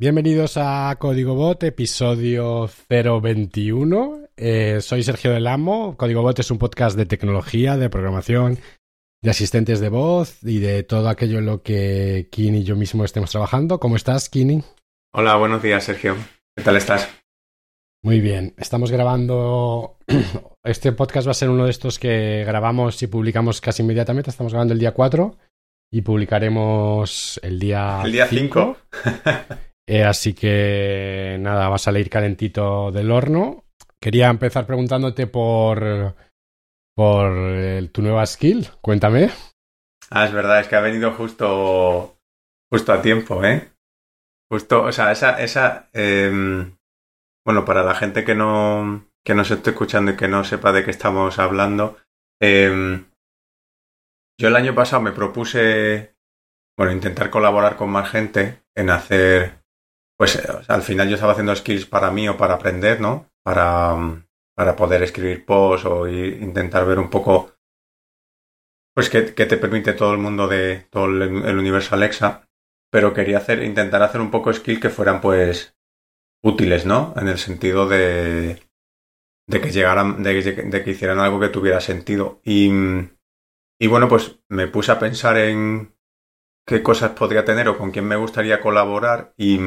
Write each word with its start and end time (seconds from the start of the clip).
Bienvenidos 0.00 0.56
a 0.56 0.94
Código 1.00 1.34
Bot, 1.34 1.64
episodio 1.64 2.70
021. 2.88 4.28
Eh, 4.36 4.78
soy 4.80 5.02
Sergio 5.02 5.32
Del 5.32 5.48
Amo. 5.48 5.96
Código 5.96 6.22
Bot 6.22 6.38
es 6.38 6.52
un 6.52 6.58
podcast 6.58 6.96
de 6.96 7.04
tecnología, 7.04 7.76
de 7.76 7.90
programación, 7.90 8.58
de 9.20 9.30
asistentes 9.30 9.80
de 9.80 9.88
voz 9.88 10.38
y 10.44 10.60
de 10.60 10.84
todo 10.84 11.08
aquello 11.08 11.40
en 11.40 11.46
lo 11.46 11.64
que 11.64 12.28
Kini 12.30 12.58
y 12.58 12.62
yo 12.62 12.76
mismo 12.76 13.04
estemos 13.04 13.32
trabajando. 13.32 13.80
¿Cómo 13.80 13.96
estás, 13.96 14.28
Kini? 14.28 14.62
Hola, 15.12 15.34
buenos 15.34 15.64
días, 15.64 15.82
Sergio. 15.82 16.14
¿Qué 16.56 16.62
tal 16.62 16.76
estás? 16.76 17.08
Muy 18.04 18.20
bien. 18.20 18.54
Estamos 18.56 18.92
grabando. 18.92 19.98
Este 20.62 20.92
podcast 20.92 21.26
va 21.26 21.32
a 21.32 21.34
ser 21.34 21.50
uno 21.50 21.64
de 21.64 21.72
estos 21.72 21.98
que 21.98 22.44
grabamos 22.46 23.02
y 23.02 23.08
publicamos 23.08 23.60
casi 23.60 23.82
inmediatamente. 23.82 24.30
Estamos 24.30 24.52
grabando 24.52 24.74
el 24.74 24.80
día 24.80 24.94
4 24.94 25.36
y 25.90 26.02
publicaremos 26.02 27.40
el 27.42 27.58
día. 27.58 28.02
El 28.04 28.12
día 28.12 28.28
5. 28.28 28.76
Eh, 29.90 30.04
así 30.04 30.34
que 30.34 31.38
nada, 31.40 31.70
va 31.70 31.76
a 31.76 31.78
salir 31.78 32.10
calentito 32.10 32.92
del 32.92 33.10
horno. 33.10 33.64
Quería 33.98 34.28
empezar 34.28 34.66
preguntándote 34.66 35.26
por, 35.26 36.14
por 36.94 37.88
tu 37.90 38.02
nueva 38.02 38.26
skill. 38.26 38.68
Cuéntame. 38.82 39.30
Ah, 40.10 40.26
es 40.26 40.32
verdad, 40.32 40.60
es 40.60 40.68
que 40.68 40.76
ha 40.76 40.80
venido 40.80 41.12
justo, 41.12 42.18
justo 42.70 42.92
a 42.92 43.00
tiempo, 43.00 43.42
¿eh? 43.42 43.72
Justo, 44.50 44.82
o 44.82 44.92
sea, 44.92 45.10
esa, 45.10 45.42
esa, 45.42 45.88
em, 45.94 46.76
bueno, 47.46 47.64
para 47.64 47.82
la 47.82 47.94
gente 47.94 48.26
que 48.26 48.34
no, 48.34 49.06
que 49.24 49.34
no 49.34 49.42
se 49.42 49.54
esté 49.54 49.70
escuchando 49.70 50.12
y 50.12 50.16
que 50.16 50.28
no 50.28 50.44
sepa 50.44 50.70
de 50.72 50.84
qué 50.84 50.90
estamos 50.90 51.38
hablando, 51.38 51.96
em, 52.42 53.06
yo 54.38 54.48
el 54.48 54.56
año 54.56 54.74
pasado 54.74 55.00
me 55.00 55.12
propuse, 55.12 56.14
bueno, 56.76 56.92
intentar 56.92 57.30
colaborar 57.30 57.76
con 57.76 57.88
más 57.88 58.10
gente 58.10 58.62
en 58.74 58.90
hacer 58.90 59.58
pues 60.18 60.36
eh, 60.36 60.42
al 60.66 60.82
final 60.82 61.08
yo 61.08 61.14
estaba 61.14 61.32
haciendo 61.32 61.54
skills 61.54 61.86
para 61.86 62.10
mí 62.10 62.28
o 62.28 62.36
para 62.36 62.54
aprender, 62.54 63.00
¿no? 63.00 63.30
Para, 63.42 63.94
mm, 63.94 64.26
para 64.54 64.74
poder 64.74 65.02
escribir 65.02 65.46
posts 65.46 65.86
o 65.86 66.08
intentar 66.08 66.84
ver 66.84 66.98
un 66.98 67.08
poco, 67.08 67.52
pues 68.94 69.08
qué, 69.08 69.22
te 69.22 69.56
permite 69.56 69.92
todo 69.92 70.12
el 70.12 70.18
mundo 70.18 70.48
de 70.48 70.88
todo 70.90 71.06
el, 71.06 71.58
universo 71.58 71.94
Alexa. 71.94 72.44
Pero 72.90 73.12
quería 73.14 73.38
hacer, 73.38 73.62
intentar 73.62 74.02
hacer 74.02 74.20
un 74.20 74.30
poco 74.30 74.52
skills 74.52 74.80
que 74.80 74.90
fueran 74.90 75.20
pues 75.20 75.76
útiles, 76.42 76.84
¿no? 76.84 77.14
En 77.16 77.28
el 77.28 77.38
sentido 77.38 77.86
de, 77.86 78.60
de 79.46 79.60
que 79.60 79.70
llegaran, 79.70 80.22
de, 80.22 80.42
de 80.42 80.84
que 80.84 80.90
hicieran 80.90 81.20
algo 81.20 81.38
que 81.38 81.50
tuviera 81.50 81.80
sentido. 81.80 82.40
Y, 82.44 82.70
y 83.78 83.86
bueno, 83.86 84.08
pues 84.08 84.40
me 84.48 84.66
puse 84.66 84.90
a 84.90 84.98
pensar 84.98 85.36
en 85.36 85.94
qué 86.68 86.82
cosas 86.82 87.12
podría 87.12 87.44
tener 87.44 87.68
o 87.68 87.78
con 87.78 87.90
quién 87.90 88.04
me 88.04 88.16
gustaría 88.16 88.60
colaborar 88.60 89.32
y, 89.36 89.58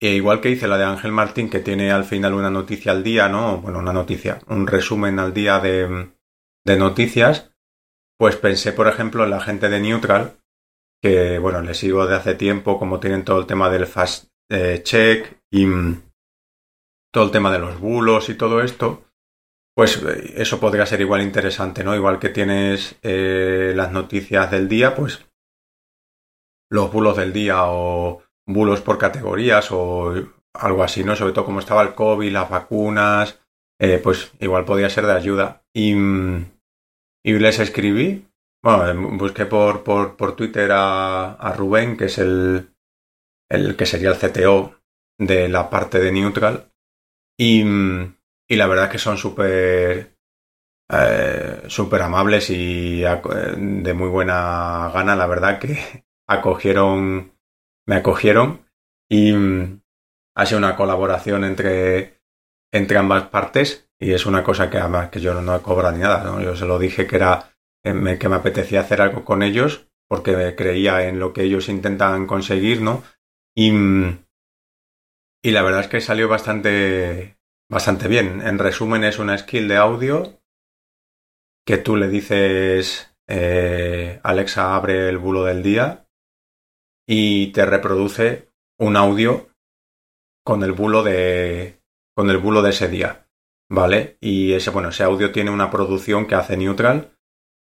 igual 0.00 0.40
que 0.40 0.50
hice 0.50 0.68
la 0.68 0.78
de 0.78 0.84
Ángel 0.84 1.12
Martín 1.12 1.50
que 1.50 1.58
tiene 1.58 1.90
al 1.90 2.04
final 2.04 2.34
una 2.34 2.50
noticia 2.50 2.92
al 2.92 3.02
día, 3.02 3.28
¿no? 3.28 3.58
Bueno, 3.58 3.80
una 3.80 3.92
noticia, 3.92 4.38
un 4.46 4.66
resumen 4.66 5.18
al 5.18 5.34
día 5.34 5.58
de, 5.58 6.08
de 6.64 6.76
noticias, 6.76 7.50
pues 8.16 8.36
pensé 8.36 8.72
por 8.72 8.86
ejemplo 8.86 9.24
en 9.24 9.30
la 9.30 9.40
gente 9.40 9.68
de 9.68 9.80
Neutral 9.80 10.36
que 11.02 11.38
bueno, 11.38 11.62
les 11.62 11.78
sigo 11.78 12.06
de 12.06 12.14
hace 12.16 12.34
tiempo 12.34 12.78
como 12.78 13.00
tienen 13.00 13.24
todo 13.24 13.40
el 13.40 13.46
tema 13.46 13.68
del 13.68 13.86
fast 13.86 14.28
eh, 14.50 14.82
check 14.84 15.38
y 15.50 15.66
mm, 15.66 16.02
todo 17.12 17.24
el 17.24 17.30
tema 17.30 17.50
de 17.50 17.58
los 17.58 17.80
bulos 17.80 18.28
y 18.28 18.34
todo 18.34 18.62
esto, 18.62 19.04
pues 19.74 19.96
eh, 20.02 20.34
eso 20.36 20.60
podría 20.60 20.86
ser 20.86 21.00
igual 21.00 21.22
interesante, 21.22 21.82
¿no? 21.82 21.94
Igual 21.94 22.18
que 22.18 22.28
tienes 22.28 22.96
eh, 23.02 23.72
las 23.74 23.90
noticias 23.90 24.50
del 24.50 24.68
día, 24.68 24.94
pues 24.94 25.26
los 26.70 26.92
bulos 26.92 27.16
del 27.16 27.32
día 27.32 27.64
o 27.66 28.22
bulos 28.46 28.80
por 28.80 28.98
categorías 28.98 29.68
o 29.70 30.14
algo 30.54 30.82
así, 30.82 31.04
¿no? 31.04 31.16
Sobre 31.16 31.32
todo 31.32 31.44
como 31.44 31.60
estaba 31.60 31.82
el 31.82 31.94
COVID, 31.94 32.32
las 32.32 32.50
vacunas, 32.50 33.40
eh, 33.78 34.00
pues 34.02 34.32
igual 34.40 34.64
podía 34.64 34.90
ser 34.90 35.06
de 35.06 35.12
ayuda. 35.12 35.64
Y, 35.74 35.92
y 35.92 37.32
les 37.32 37.58
escribí, 37.58 38.28
bueno, 38.62 39.16
busqué 39.16 39.46
por, 39.46 39.84
por, 39.84 40.16
por 40.16 40.36
Twitter 40.36 40.70
a, 40.72 41.54
Rubén, 41.56 41.96
que 41.96 42.06
es 42.06 42.18
el, 42.18 42.70
el 43.48 43.76
que 43.76 43.86
sería 43.86 44.10
el 44.10 44.18
CTO 44.18 44.80
de 45.18 45.48
la 45.48 45.70
parte 45.70 45.98
de 45.98 46.12
Neutral, 46.12 46.72
y, 47.38 47.62
y 47.62 48.56
la 48.56 48.66
verdad 48.66 48.90
que 48.90 48.98
son 48.98 49.16
súper 49.16 50.16
eh, 50.92 51.62
súper 51.68 52.02
amables 52.02 52.50
y 52.50 53.00
de 53.00 53.94
muy 53.94 54.08
buena 54.08 54.90
gana, 54.92 55.14
la 55.14 55.26
verdad 55.26 55.58
que 55.60 56.04
acogieron, 56.30 57.32
me 57.86 57.96
acogieron 57.96 58.64
y 59.10 59.32
mm, 59.32 59.80
ha 60.36 60.46
sido 60.46 60.58
una 60.58 60.76
colaboración 60.76 61.44
entre, 61.44 62.20
entre 62.72 62.98
ambas 62.98 63.24
partes 63.24 63.90
y 63.98 64.12
es 64.12 64.26
una 64.26 64.44
cosa 64.44 64.70
que 64.70 64.78
además 64.78 65.10
que 65.10 65.20
yo 65.20 65.34
no, 65.42 65.56
he 65.56 65.60
cobrado 65.60 65.96
ni 65.96 66.02
nada, 66.02 66.22
¿no? 66.22 66.40
Yo 66.40 66.54
se 66.54 66.66
lo 66.66 66.78
dije 66.78 67.08
que 67.08 67.16
era 67.16 67.52
eh, 67.84 68.16
que 68.18 68.28
me 68.28 68.36
apetecía 68.36 68.80
hacer 68.80 69.02
algo 69.02 69.24
con 69.24 69.42
ellos 69.42 69.88
porque 70.08 70.54
creía 70.56 71.08
en 71.08 71.18
lo 71.18 71.32
que 71.32 71.42
ellos 71.42 71.68
intentan 71.68 72.26
conseguir, 72.28 72.80
¿no? 72.80 73.02
Y, 73.56 73.72
mm, 73.72 74.24
y 75.42 75.50
la 75.50 75.62
verdad 75.62 75.80
es 75.80 75.88
que 75.88 76.00
salió 76.00 76.28
bastante, 76.28 77.38
bastante 77.68 78.06
bien. 78.06 78.40
En 78.42 78.58
resumen, 78.58 79.02
es 79.02 79.18
una 79.18 79.36
skill 79.36 79.66
de 79.66 79.76
audio 79.76 80.40
que 81.66 81.78
tú 81.78 81.96
le 81.96 82.08
dices, 82.08 83.14
eh, 83.28 84.20
Alexa, 84.22 84.76
abre 84.76 85.08
el 85.08 85.18
bulo 85.18 85.44
del 85.44 85.62
día 85.62 86.06
y 87.06 87.48
te 87.48 87.66
reproduce 87.66 88.48
un 88.78 88.96
audio 88.96 89.48
con 90.44 90.62
el 90.62 90.72
bulo 90.72 91.02
de 91.02 91.80
con 92.16 92.30
el 92.30 92.38
bulo 92.38 92.62
de 92.62 92.70
ese 92.70 92.88
día, 92.88 93.26
¿vale? 93.68 94.16
Y 94.20 94.52
ese 94.52 94.70
bueno, 94.70 94.88
ese 94.88 95.04
audio 95.04 95.32
tiene 95.32 95.50
una 95.50 95.70
producción 95.70 96.26
que 96.26 96.34
hace 96.34 96.56
Neutral, 96.56 97.12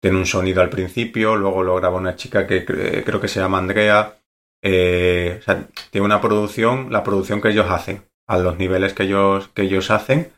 tiene 0.02 0.18
un 0.18 0.26
sonido 0.26 0.62
al 0.62 0.70
principio, 0.70 1.36
luego 1.36 1.64
lo 1.64 1.76
graba 1.76 1.98
una 1.98 2.16
chica 2.16 2.48
que 2.48 2.66
creo 2.66 3.22
que 3.22 3.28
se 3.28 3.40
llama 3.40 3.60
Andrea, 3.60 4.18
eh, 4.62 5.38
o 5.40 5.42
sea, 5.44 5.68
tiene 5.92 6.06
una 6.06 6.22
producción, 6.22 6.92
la 6.92 7.04
producción 7.04 7.42
que 7.42 7.50
ellos 7.50 7.70
hacen, 7.70 8.04
a 8.28 8.38
los 8.38 8.58
niveles 8.58 8.94
que 8.94 9.04
ellos 9.04 9.50
que 9.50 9.64
ellos 9.64 9.92
hacen 9.92 10.34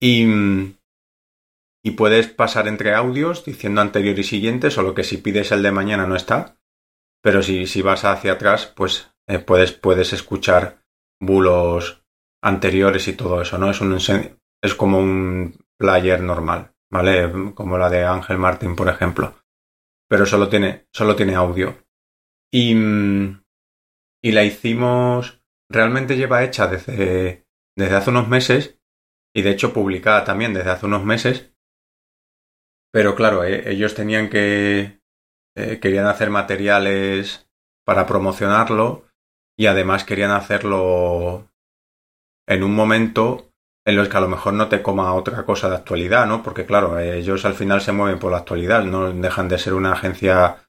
y 0.00 0.26
y 1.86 1.90
puedes 1.92 2.28
pasar 2.28 2.66
entre 2.66 2.94
audios 2.94 3.44
diciendo 3.44 3.82
anterior 3.82 4.18
y 4.18 4.24
siguiente, 4.24 4.70
solo 4.70 4.94
que 4.94 5.04
si 5.04 5.18
pides 5.18 5.52
el 5.52 5.62
de 5.62 5.70
mañana 5.70 6.06
no 6.06 6.16
está 6.16 6.56
pero 7.24 7.42
si, 7.42 7.66
si 7.66 7.80
vas 7.80 8.04
hacia 8.04 8.32
atrás, 8.32 8.66
pues 8.76 9.10
eh, 9.26 9.38
puedes, 9.38 9.72
puedes 9.72 10.12
escuchar 10.12 10.84
bulos 11.18 12.04
anteriores 12.42 13.08
y 13.08 13.14
todo 13.14 13.40
eso, 13.40 13.56
¿no? 13.56 13.70
Es, 13.70 13.80
un, 13.80 13.94
es 13.94 14.74
como 14.74 14.98
un 14.98 15.56
player 15.78 16.20
normal, 16.20 16.74
¿vale? 16.92 17.54
Como 17.54 17.78
la 17.78 17.88
de 17.88 18.04
Ángel 18.04 18.36
Martín, 18.36 18.76
por 18.76 18.90
ejemplo. 18.90 19.38
Pero 20.06 20.26
solo 20.26 20.50
tiene, 20.50 20.86
solo 20.92 21.16
tiene 21.16 21.34
audio. 21.34 21.86
Y, 22.52 22.74
y 24.22 24.32
la 24.32 24.44
hicimos, 24.44 25.42
realmente 25.70 26.18
lleva 26.18 26.44
hecha 26.44 26.66
desde, 26.66 27.46
desde 27.74 27.96
hace 27.96 28.10
unos 28.10 28.28
meses 28.28 28.78
y 29.34 29.40
de 29.40 29.50
hecho 29.50 29.72
publicada 29.72 30.24
también 30.24 30.52
desde 30.52 30.72
hace 30.72 30.84
unos 30.84 31.06
meses. 31.06 31.54
Pero 32.92 33.14
claro, 33.14 33.44
eh, 33.44 33.72
ellos 33.72 33.94
tenían 33.94 34.28
que, 34.28 35.00
eh, 35.56 35.78
querían 35.80 36.06
hacer 36.06 36.30
materiales 36.30 37.48
para 37.84 38.06
promocionarlo 38.06 39.04
y 39.56 39.66
además 39.66 40.04
querían 40.04 40.32
hacerlo 40.32 41.50
en 42.46 42.62
un 42.62 42.74
momento 42.74 43.50
en 43.86 43.96
los 43.96 44.08
que 44.08 44.16
a 44.16 44.20
lo 44.20 44.28
mejor 44.28 44.54
no 44.54 44.68
te 44.68 44.82
coma 44.82 45.14
otra 45.14 45.44
cosa 45.44 45.68
de 45.68 45.76
actualidad, 45.76 46.26
¿no? 46.26 46.42
Porque 46.42 46.64
claro, 46.64 46.98
ellos 46.98 47.44
al 47.44 47.54
final 47.54 47.80
se 47.80 47.92
mueven 47.92 48.18
por 48.18 48.32
la 48.32 48.38
actualidad, 48.38 48.82
no 48.84 49.12
dejan 49.12 49.48
de 49.48 49.58
ser 49.58 49.74
una 49.74 49.92
agencia 49.92 50.64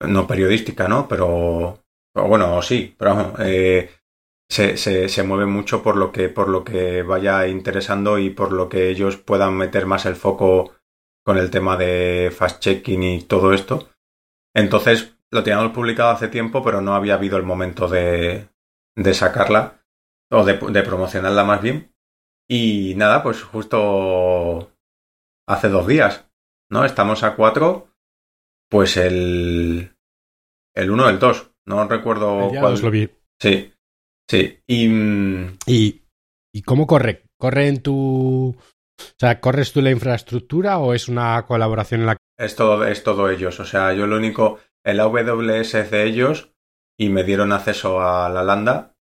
no 0.00 0.26
periodística, 0.26 0.88
¿no? 0.88 1.06
Pero, 1.06 1.84
bueno, 2.14 2.60
sí, 2.62 2.94
pero 2.98 3.34
eh, 3.38 3.90
se, 4.48 4.76
se, 4.76 5.08
se 5.08 5.22
mueven 5.22 5.50
mucho 5.50 5.82
por 5.82 5.96
lo 5.96 6.10
que 6.10 6.28
por 6.28 6.48
lo 6.48 6.64
que 6.64 7.02
vaya 7.02 7.46
interesando 7.46 8.18
y 8.18 8.30
por 8.30 8.52
lo 8.52 8.68
que 8.68 8.90
ellos 8.90 9.16
puedan 9.16 9.56
meter 9.56 9.86
más 9.86 10.06
el 10.06 10.16
foco 10.16 10.72
con 11.24 11.38
el 11.38 11.50
tema 11.50 11.76
de 11.76 12.32
fast-checking 12.36 13.02
y 13.02 13.22
todo 13.22 13.52
esto. 13.52 13.90
Entonces 14.54 15.16
lo 15.30 15.42
teníamos 15.42 15.72
publicado 15.72 16.10
hace 16.10 16.28
tiempo, 16.28 16.62
pero 16.62 16.80
no 16.80 16.94
había 16.94 17.14
habido 17.14 17.36
el 17.36 17.44
momento 17.44 17.88
de, 17.88 18.48
de 18.96 19.14
sacarla 19.14 19.84
o 20.30 20.44
de, 20.44 20.54
de, 20.54 20.82
promocionarla 20.82 21.44
más 21.44 21.62
bien. 21.62 21.94
Y 22.48 22.94
nada, 22.96 23.22
pues 23.22 23.42
justo 23.42 24.72
hace 25.48 25.68
dos 25.68 25.86
días, 25.86 26.28
¿no? 26.68 26.84
Estamos 26.84 27.22
a 27.22 27.36
cuatro, 27.36 27.88
pues 28.68 28.96
el, 28.96 29.94
el 30.74 30.90
uno 30.90 31.06
del 31.06 31.18
dos. 31.18 31.50
No 31.66 31.86
recuerdo 31.86 32.48
cuál. 32.48 32.80
lo 32.80 32.90
vi. 32.90 33.08
Sí, 33.40 33.72
sí. 34.28 34.58
Y, 34.66 34.88
y, 35.66 36.02
¿Y 36.52 36.62
cómo 36.62 36.86
corre? 36.86 37.24
¿Corre 37.38 37.68
en 37.68 37.82
tu 37.82 38.56
o 39.00 39.18
sea, 39.18 39.40
¿corres 39.40 39.72
tú 39.72 39.80
la 39.82 39.90
infraestructura 39.90 40.78
o 40.78 40.94
es 40.94 41.08
una 41.08 41.44
colaboración 41.46 42.00
en 42.00 42.06
la 42.06 42.14
que... 42.16 42.20
Es 42.38 42.56
todo, 42.56 42.86
es 42.86 43.02
todo 43.02 43.30
ellos. 43.30 43.60
O 43.60 43.64
sea, 43.64 43.92
yo 43.92 44.06
lo 44.06 44.16
único, 44.16 44.58
el 44.84 45.00
AWS 45.00 45.74
es 45.74 45.90
de 45.90 46.04
ellos 46.04 46.52
y 46.98 47.08
me 47.08 47.24
dieron 47.24 47.52
acceso 47.52 48.00
a 48.00 48.28
la 48.28 48.42
Lambda 48.42 48.94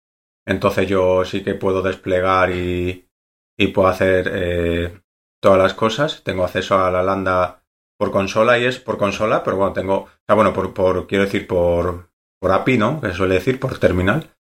Entonces 0.46 0.88
yo 0.88 1.25
sí 1.25 1.44
que 1.44 1.56
puedo 1.56 1.81
desplegar 1.81 2.51
y, 2.51 3.10
y 3.57 3.68
puedo 3.68 3.90
hacer 3.90 4.31
eh, 4.34 5.01
todas 5.42 5.57
las 5.57 5.74
cosas. 5.74 6.24
Tengo 6.24 6.44
acceso 6.44 6.80
a 6.80 6.92
la 6.92 7.04
landa 7.04 7.63
por 7.98 8.12
consola 8.12 8.57
y 8.57 8.66
es 8.66 8.80
por 8.80 8.98
consola, 8.98 9.44
pero 9.44 9.57
bueno, 9.57 9.74
tengo, 9.74 10.07
o 10.28 10.36
bueno, 10.36 10.54
por, 10.54 10.74
por 10.74 11.07
quiero 11.07 11.25
decir 11.25 11.46
por, 11.46 12.12
por 12.40 12.51
API, 12.51 12.78
¿no? 12.78 13.01
Que 13.01 13.12
suele 13.12 13.36
decir 13.36 13.60
por 13.60 13.78
terminal. 13.78 14.38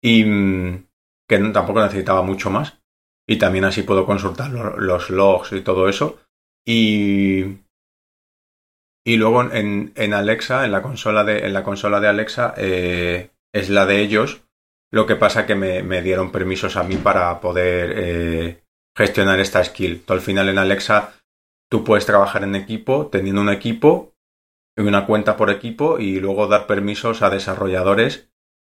Y 0.00 0.24
mm, 0.24 0.86
que 1.28 1.38
tampoco 1.52 1.82
necesitaba 1.82 2.22
mucho 2.22 2.50
más. 2.50 2.81
Y 3.28 3.36
también 3.36 3.64
así 3.64 3.82
puedo 3.82 4.04
consultar 4.04 4.50
los 4.50 5.10
logs 5.10 5.52
y 5.52 5.60
todo 5.60 5.88
eso. 5.88 6.20
Y, 6.66 7.58
y 9.04 9.16
luego 9.16 9.42
en, 9.42 9.92
en 9.94 10.14
Alexa, 10.14 10.64
en 10.64 10.72
la 10.72 10.82
consola 10.82 11.24
de, 11.24 11.46
en 11.46 11.52
la 11.52 11.62
consola 11.62 12.00
de 12.00 12.08
Alexa, 12.08 12.54
eh, 12.56 13.30
es 13.52 13.70
la 13.70 13.86
de 13.86 14.00
ellos. 14.00 14.42
Lo 14.92 15.06
que 15.06 15.16
pasa 15.16 15.46
que 15.46 15.54
me, 15.54 15.82
me 15.82 16.02
dieron 16.02 16.32
permisos 16.32 16.76
a 16.76 16.82
mí 16.82 16.96
para 16.96 17.40
poder 17.40 17.94
eh, 17.96 18.62
gestionar 18.96 19.40
esta 19.40 19.64
skill. 19.64 20.02
Al 20.08 20.20
final 20.20 20.48
en 20.48 20.58
Alexa 20.58 21.14
tú 21.70 21.84
puedes 21.84 22.04
trabajar 22.04 22.44
en 22.44 22.54
equipo, 22.54 23.06
teniendo 23.06 23.40
un 23.40 23.48
equipo, 23.48 24.12
una 24.76 25.06
cuenta 25.06 25.36
por 25.36 25.50
equipo 25.50 25.98
y 25.98 26.20
luego 26.20 26.46
dar 26.46 26.66
permisos 26.66 27.22
a 27.22 27.30
desarrolladores, 27.30 28.31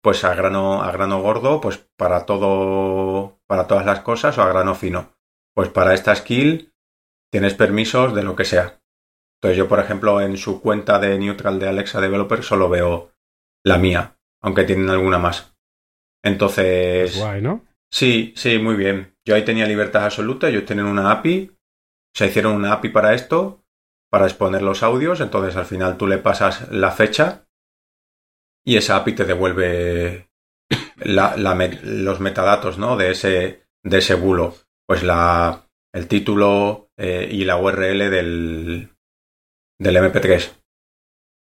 pues 0.05 0.23
a 0.23 0.35
grano, 0.35 0.83
a 0.83 0.91
grano 0.91 1.19
gordo, 1.19 1.59
pues 1.59 1.79
para 1.97 2.27
todo, 2.27 3.39
para 3.47 3.65
todas 3.65 3.87
las 3.87 4.01
cosas 4.01 4.37
o 4.37 4.43
a 4.43 4.49
grano 4.49 4.75
fino. 4.75 5.15
Pues 5.55 5.69
para 5.69 5.95
esta 5.95 6.15
skill 6.15 6.75
tienes 7.31 7.55
permisos 7.55 8.13
de 8.13 8.21
lo 8.21 8.35
que 8.35 8.45
sea. 8.45 8.79
Entonces 9.39 9.57
yo, 9.57 9.67
por 9.67 9.79
ejemplo, 9.79 10.21
en 10.21 10.37
su 10.37 10.61
cuenta 10.61 10.99
de 10.99 11.17
Neutral 11.17 11.57
de 11.57 11.69
Alexa 11.69 11.99
Developer 12.01 12.43
solo 12.43 12.69
veo 12.69 13.13
la 13.63 13.79
mía, 13.79 14.15
aunque 14.43 14.63
tienen 14.63 14.91
alguna 14.91 15.17
más. 15.17 15.55
Entonces... 16.23 17.17
Guay, 17.17 17.41
¿no? 17.41 17.65
Sí, 17.91 18.31
sí, 18.35 18.59
muy 18.59 18.75
bien. 18.75 19.17
Yo 19.25 19.33
ahí 19.33 19.43
tenía 19.43 19.65
libertad 19.65 20.05
absoluta, 20.05 20.49
ellos 20.49 20.65
tienen 20.65 20.85
una 20.85 21.09
API, 21.09 21.51
se 22.13 22.27
hicieron 22.27 22.53
una 22.53 22.73
API 22.73 22.89
para 22.89 23.15
esto, 23.15 23.63
para 24.11 24.25
exponer 24.25 24.61
los 24.61 24.83
audios, 24.83 25.19
entonces 25.19 25.55
al 25.55 25.65
final 25.65 25.97
tú 25.97 26.05
le 26.05 26.19
pasas 26.19 26.69
la 26.69 26.91
fecha 26.91 27.47
y 28.65 28.77
esa 28.77 28.97
API 28.97 29.13
te 29.13 29.25
devuelve 29.25 30.29
los 30.97 32.19
metadatos 32.19 32.77
¿no? 32.77 32.97
de, 32.97 33.11
ese, 33.11 33.67
de 33.83 33.97
ese 33.97 34.15
bulo. 34.15 34.55
Pues 34.87 35.03
la, 35.03 35.67
el 35.93 36.07
título 36.07 36.89
eh, 36.97 37.27
y 37.31 37.45
la 37.45 37.57
URL 37.57 38.09
del, 38.09 38.89
del 39.79 39.95
MP3. 39.95 40.51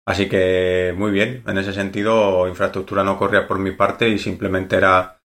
Así 0.06 0.27
que 0.27 0.94
muy 0.98 1.12
bien, 1.12 1.44
en 1.48 1.57
ese 1.57 1.71
sentido 1.71 2.48
infraestructura 2.48 3.04
no 3.04 3.18
corría 3.18 3.48
por 3.48 3.60
mi 3.60 3.71
parte 3.71 4.10
y 4.10 4.18
simplemente 4.18 4.75
era 4.75 5.21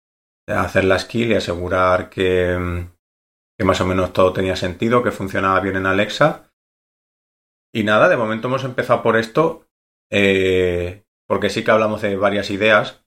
hacer 0.47 0.85
la 0.85 0.99
skill 0.99 1.31
y 1.31 1.35
asegurar 1.35 2.09
que, 2.09 2.87
que 3.57 3.65
más 3.65 3.81
o 3.81 3.85
menos 3.85 4.13
todo 4.13 4.33
tenía 4.33 4.55
sentido, 4.55 5.03
que 5.03 5.11
funcionaba 5.11 5.59
bien 5.61 5.77
en 5.77 5.87
Alexa. 5.87 6.51
Y 7.73 7.83
nada, 7.83 8.07
de 8.07 8.17
momento 8.17 8.47
hemos 8.47 8.63
empezado 8.63 9.01
por 9.01 9.17
esto, 9.17 9.67
eh, 10.11 11.03
porque 11.27 11.50
sí 11.50 11.63
que 11.63 11.71
hablamos 11.71 12.01
de 12.01 12.15
varias 12.15 12.50
ideas, 12.50 13.06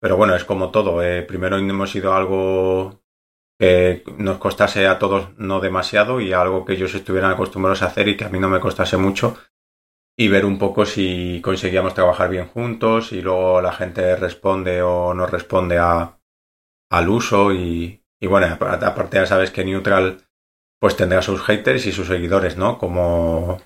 pero 0.00 0.16
bueno, 0.16 0.34
es 0.34 0.44
como 0.44 0.70
todo. 0.70 1.02
Eh, 1.02 1.22
primero 1.22 1.56
hemos 1.56 1.94
ido 1.94 2.12
a 2.12 2.18
algo 2.18 3.02
que 3.58 4.02
nos 4.18 4.38
costase 4.38 4.86
a 4.86 4.98
todos 4.98 5.36
no 5.38 5.60
demasiado 5.60 6.20
y 6.20 6.32
algo 6.32 6.64
que 6.64 6.72
ellos 6.72 6.94
estuvieran 6.94 7.30
acostumbrados 7.30 7.82
a 7.82 7.86
hacer 7.86 8.08
y 8.08 8.16
que 8.16 8.24
a 8.24 8.28
mí 8.28 8.38
no 8.38 8.48
me 8.48 8.60
costase 8.60 8.96
mucho 8.96 9.36
y 10.16 10.28
ver 10.28 10.44
un 10.44 10.58
poco 10.58 10.84
si 10.86 11.40
conseguíamos 11.42 11.94
trabajar 11.94 12.30
bien 12.30 12.48
juntos 12.48 13.12
y 13.12 13.20
luego 13.20 13.60
la 13.60 13.72
gente 13.72 14.16
responde 14.16 14.82
o 14.82 15.14
no 15.14 15.26
responde 15.26 15.78
a, 15.78 16.18
al 16.90 17.08
uso 17.08 17.52
y, 17.52 18.04
y 18.20 18.26
bueno, 18.26 18.46
aparte 18.46 19.16
ya 19.16 19.26
sabes 19.26 19.50
que 19.50 19.64
Neutral 19.64 20.18
pues 20.80 20.96
tendrá 20.96 21.22
sus 21.22 21.42
haters 21.42 21.86
y 21.86 21.92
sus 21.92 22.08
seguidores, 22.08 22.56
¿no? 22.56 22.78
Como 22.78 23.58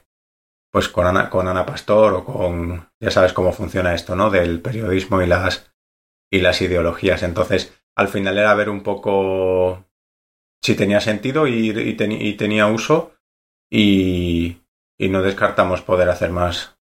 pues 0.78 0.88
con 0.88 1.08
Ana, 1.08 1.28
con 1.28 1.48
Ana 1.48 1.66
Pastor 1.66 2.14
o 2.14 2.24
con 2.24 2.88
ya 3.00 3.10
sabes 3.10 3.32
cómo 3.32 3.52
funciona 3.52 3.96
esto, 3.96 4.14
¿no? 4.14 4.30
Del 4.30 4.60
periodismo 4.60 5.20
y 5.20 5.26
las 5.26 5.72
y 6.30 6.38
las 6.38 6.62
ideologías. 6.62 7.24
Entonces, 7.24 7.76
al 7.96 8.06
final 8.06 8.38
era 8.38 8.54
ver 8.54 8.70
un 8.70 8.84
poco 8.84 9.84
si 10.62 10.76
tenía 10.76 11.00
sentido 11.00 11.48
y, 11.48 11.70
y, 11.70 12.34
tenía 12.34 12.68
uso 12.68 13.10
y, 13.68 14.58
y 14.96 15.08
no 15.08 15.20
descartamos 15.20 15.82
poder 15.82 16.10
hacer 16.10 16.30
más, 16.30 16.78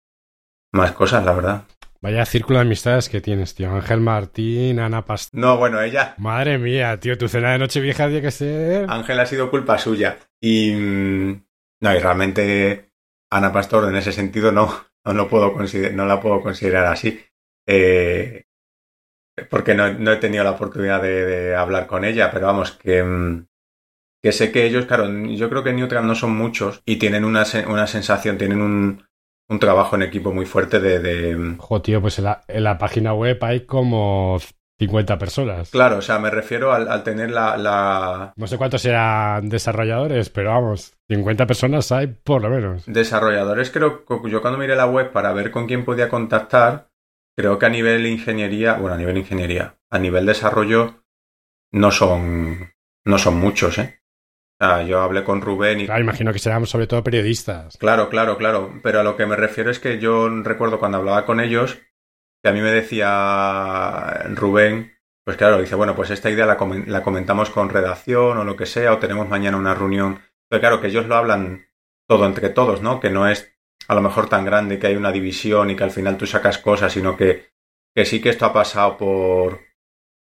más 0.72 0.92
cosas, 0.92 1.24
la 1.24 1.32
verdad. 1.32 1.64
Vaya 2.00 2.24
círculo 2.24 2.60
de 2.60 2.66
amistades 2.66 3.08
que 3.08 3.20
tienes, 3.20 3.56
tío. 3.56 3.72
Ángel 3.72 4.00
Martín, 4.00 4.78
Ana 4.78 5.04
Pastor. 5.04 5.40
No, 5.40 5.56
bueno, 5.56 5.82
ella. 5.82 6.14
Madre 6.18 6.56
mía, 6.58 7.00
tío, 7.00 7.18
tu 7.18 7.26
cena 7.26 7.50
de 7.50 7.58
noche 7.58 7.80
vieja 7.80 8.06
tiene 8.06 8.22
que 8.22 8.30
ser. 8.30 8.88
Ángel 8.88 9.18
ha 9.18 9.26
sido 9.26 9.50
culpa 9.50 9.76
suya. 9.76 10.18
Y. 10.40 10.70
Mm, 10.70 11.44
no, 11.80 11.94
y 11.94 11.98
realmente 11.98 12.87
Ana 13.30 13.52
Pastor 13.52 13.88
en 13.88 13.96
ese 13.96 14.12
sentido 14.12 14.52
no, 14.52 14.72
no, 15.04 15.12
lo 15.12 15.28
puedo 15.28 15.54
no 15.92 16.06
la 16.06 16.20
puedo 16.20 16.40
considerar 16.42 16.86
así. 16.86 17.20
Eh, 17.66 18.44
porque 19.50 19.74
no, 19.74 19.92
no, 19.92 20.12
he 20.12 20.16
tenido 20.16 20.44
la 20.44 20.52
oportunidad 20.52 21.02
de, 21.02 21.54
hablar 21.54 21.86
con 21.86 22.04
ella, 22.04 22.30
pero 22.32 22.46
vamos, 22.46 22.72
que, 22.72 23.02
mm, 23.02 23.46
que 24.22 24.32
sé 24.32 24.50
que 24.50 24.66
ellos, 24.66 24.86
claro, 24.86 25.08
yo 25.08 25.48
creo 25.48 25.62
que 25.62 25.70
en 25.70 26.06
no 26.06 26.14
son 26.14 26.36
muchos 26.36 26.82
y 26.84 26.96
tienen 26.96 27.24
una, 27.24 27.44
una 27.68 27.86
sensación, 27.86 28.38
tienen 28.38 28.60
un, 28.60 29.06
un 29.48 29.58
trabajo 29.58 29.96
en 29.96 30.02
equipo 30.02 30.32
muy 30.32 30.46
fuerte 30.46 30.80
de... 30.80 30.98
de... 30.98 31.56
Tío, 31.82 32.00
pues 32.00 32.18
en 32.18 32.24
la, 32.24 32.42
en 32.48 32.64
la, 32.64 32.78
página 32.78 33.14
web 33.14 33.38
hay 33.42 33.64
como 33.64 34.38
50 34.78 35.18
personas. 35.18 35.70
Claro, 35.70 35.98
o 35.98 36.02
sea, 36.02 36.18
me 36.18 36.30
refiero 36.30 36.72
al, 36.72 36.88
al 36.88 37.02
tener 37.02 37.30
la, 37.30 37.56
la, 37.56 38.32
No 38.36 38.46
sé 38.46 38.56
cuántos 38.56 38.82
serán 38.82 39.48
desarrolladores, 39.48 40.30
pero 40.30 40.50
vamos, 40.50 40.94
50 41.08 41.46
personas 41.46 41.90
hay 41.90 42.06
por 42.06 42.42
lo 42.42 42.50
menos. 42.50 42.84
Desarrolladores 42.86 43.70
creo 43.70 44.04
que 44.04 44.30
yo 44.30 44.40
cuando 44.40 44.58
miré 44.58 44.76
la 44.76 44.86
web 44.86 45.10
para 45.10 45.32
ver 45.32 45.50
con 45.50 45.66
quién 45.66 45.84
podía 45.84 46.08
contactar, 46.08 46.90
creo 47.36 47.58
que 47.58 47.66
a 47.66 47.70
nivel 47.70 48.06
ingeniería, 48.06 48.74
bueno, 48.74 48.94
a 48.94 48.98
nivel 48.98 49.18
ingeniería, 49.18 49.76
a 49.90 49.98
nivel 49.98 50.26
desarrollo 50.26 51.02
no 51.72 51.90
son, 51.90 52.72
no 53.04 53.18
son 53.18 53.36
muchos, 53.36 53.78
¿eh? 53.78 53.98
Ah, 54.60 54.82
yo 54.82 55.00
hablé 55.00 55.22
con 55.22 55.40
Rubén 55.40 55.80
y... 55.80 55.86
Claro, 55.86 56.02
imagino 56.02 56.32
que 56.32 56.40
serán 56.40 56.66
sobre 56.66 56.88
todo 56.88 57.04
periodistas. 57.04 57.76
Claro, 57.78 58.08
claro, 58.08 58.36
claro. 58.36 58.80
Pero 58.82 59.00
a 59.00 59.04
lo 59.04 59.16
que 59.16 59.24
me 59.24 59.36
refiero 59.36 59.70
es 59.70 59.78
que 59.78 60.00
yo 60.00 60.28
recuerdo 60.42 60.80
cuando 60.80 60.98
hablaba 60.98 61.24
con 61.24 61.38
ellos, 61.38 61.78
que 62.48 62.52
a 62.52 62.54
mí 62.54 62.62
me 62.62 62.70
decía 62.72 64.24
Rubén, 64.34 64.96
pues 65.22 65.36
claro, 65.36 65.60
dice, 65.60 65.74
bueno, 65.74 65.94
pues 65.94 66.08
esta 66.08 66.30
idea 66.30 66.46
la, 66.46 66.56
la 66.86 67.02
comentamos 67.02 67.50
con 67.50 67.68
redacción 67.68 68.38
o 68.38 68.44
lo 68.44 68.56
que 68.56 68.64
sea, 68.64 68.94
o 68.94 68.98
tenemos 68.98 69.28
mañana 69.28 69.58
una 69.58 69.74
reunión. 69.74 70.22
Pero 70.48 70.60
claro, 70.60 70.80
que 70.80 70.86
ellos 70.86 71.06
lo 71.06 71.16
hablan 71.16 71.66
todo 72.08 72.24
entre 72.24 72.48
todos, 72.48 72.80
¿no? 72.80 73.00
Que 73.00 73.10
no 73.10 73.28
es 73.28 73.54
a 73.86 73.94
lo 73.94 74.00
mejor 74.00 74.30
tan 74.30 74.46
grande 74.46 74.78
que 74.78 74.86
hay 74.86 74.96
una 74.96 75.12
división 75.12 75.68
y 75.68 75.76
que 75.76 75.84
al 75.84 75.90
final 75.90 76.16
tú 76.16 76.26
sacas 76.26 76.56
cosas, 76.56 76.90
sino 76.90 77.18
que, 77.18 77.50
que 77.94 78.06
sí 78.06 78.22
que 78.22 78.30
esto 78.30 78.46
ha 78.46 78.52
pasado 78.54 78.96
por, 78.96 79.60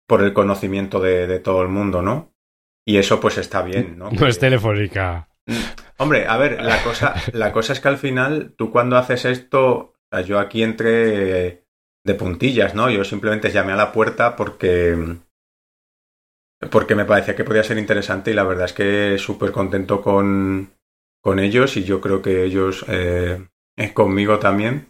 por 0.07 0.23
el 0.23 0.31
conocimiento 0.31 1.01
de, 1.01 1.27
de 1.27 1.39
todo 1.39 1.61
el 1.61 1.67
mundo, 1.67 2.01
¿no? 2.01 2.33
Y 2.85 2.97
eso 2.97 3.19
pues 3.19 3.37
está 3.37 3.63
bien, 3.63 3.97
¿no? 3.97 4.09
No 4.17 4.27
es 4.27 4.39
telefónica. 4.39 5.27
Hombre, 5.97 6.25
a 6.25 6.37
ver, 6.37 6.61
la 6.61 6.81
cosa, 6.83 7.15
la 7.33 7.51
cosa 7.51 7.73
es 7.73 7.81
que 7.81 7.89
al 7.89 7.97
final, 7.97 8.53
tú 8.57 8.71
cuando 8.71 8.95
haces 8.95 9.25
esto, 9.25 9.95
yo 10.25 10.39
aquí 10.39 10.63
entré 10.63 11.62
de 12.03 12.15
puntillas, 12.15 12.75
¿no? 12.75 12.89
Yo 12.89 13.03
simplemente 13.03 13.51
llamé 13.51 13.73
a 13.73 13.77
la 13.77 13.91
puerta 13.91 14.35
porque 14.35 15.17
porque 16.71 16.95
me 16.95 17.05
parecía 17.05 17.35
que 17.35 17.43
podía 17.43 17.63
ser 17.63 17.77
interesante 17.77 18.31
y 18.31 18.33
la 18.33 18.43
verdad 18.43 18.65
es 18.65 18.73
que 18.73 19.17
súper 19.17 19.51
contento 19.51 20.01
con, 20.01 20.73
con 21.21 21.39
ellos 21.39 21.75
y 21.77 21.83
yo 21.83 21.99
creo 21.99 22.21
que 22.21 22.43
ellos 22.43 22.85
eh, 22.87 23.45
conmigo 23.93 24.39
también. 24.39 24.89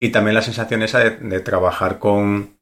Y 0.00 0.10
también 0.10 0.34
la 0.34 0.42
sensación 0.42 0.82
esa 0.82 0.98
de 0.98 1.40
trabajar 1.40 1.98
con, 1.98 2.58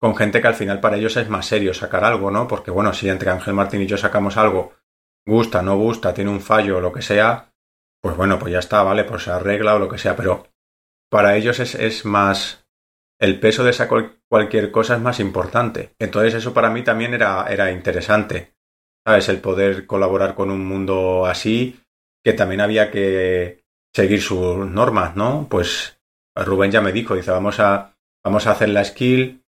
con 0.00 0.14
gente 0.14 0.40
que 0.40 0.48
al 0.48 0.54
final 0.54 0.80
para 0.80 0.96
ellos 0.96 1.16
es 1.16 1.28
más 1.28 1.46
serio 1.46 1.72
sacar 1.72 2.04
algo, 2.04 2.30
¿no? 2.30 2.46
Porque 2.46 2.70
bueno, 2.70 2.92
si 2.92 3.08
entre 3.08 3.30
Ángel 3.30 3.54
Martín 3.54 3.82
y 3.82 3.86
yo 3.86 3.96
sacamos 3.96 4.36
algo, 4.36 4.74
gusta, 5.26 5.62
no 5.62 5.76
gusta, 5.76 6.12
tiene 6.12 6.30
un 6.30 6.40
fallo 6.40 6.78
o 6.78 6.80
lo 6.80 6.92
que 6.92 7.02
sea, 7.02 7.52
pues 8.02 8.16
bueno, 8.16 8.38
pues 8.38 8.52
ya 8.52 8.58
está, 8.58 8.82
¿vale? 8.82 9.04
Pues 9.04 9.24
se 9.24 9.30
arregla 9.30 9.74
o 9.74 9.78
lo 9.78 9.88
que 9.88 9.98
sea, 9.98 10.16
pero 10.16 10.46
para 11.10 11.36
ellos 11.36 11.60
es, 11.60 11.74
es 11.74 12.04
más... 12.04 12.65
El 13.18 13.40
peso 13.40 13.64
de 13.64 13.70
esa 13.70 13.88
cualquier 14.28 14.70
cosa 14.70 14.96
es 14.96 15.00
más 15.00 15.20
importante. 15.20 15.94
Entonces 15.98 16.34
eso 16.34 16.52
para 16.52 16.70
mí 16.70 16.82
también 16.82 17.14
era, 17.14 17.46
era 17.48 17.70
interesante. 17.70 18.54
¿Sabes? 19.06 19.28
El 19.28 19.40
poder 19.40 19.86
colaborar 19.86 20.34
con 20.34 20.50
un 20.50 20.66
mundo 20.66 21.26
así, 21.26 21.80
que 22.24 22.32
también 22.32 22.60
había 22.60 22.90
que 22.90 23.64
seguir 23.94 24.20
sus 24.20 24.58
normas, 24.68 25.14
¿no? 25.14 25.46
Pues 25.48 26.00
Rubén 26.34 26.72
ya 26.72 26.80
me 26.80 26.92
dijo, 26.92 27.14
dice, 27.14 27.30
vamos 27.30 27.60
a, 27.60 27.96
vamos 28.24 28.46
a 28.46 28.50
hacer 28.50 28.68
la 28.68 28.84
skill, 28.84 29.44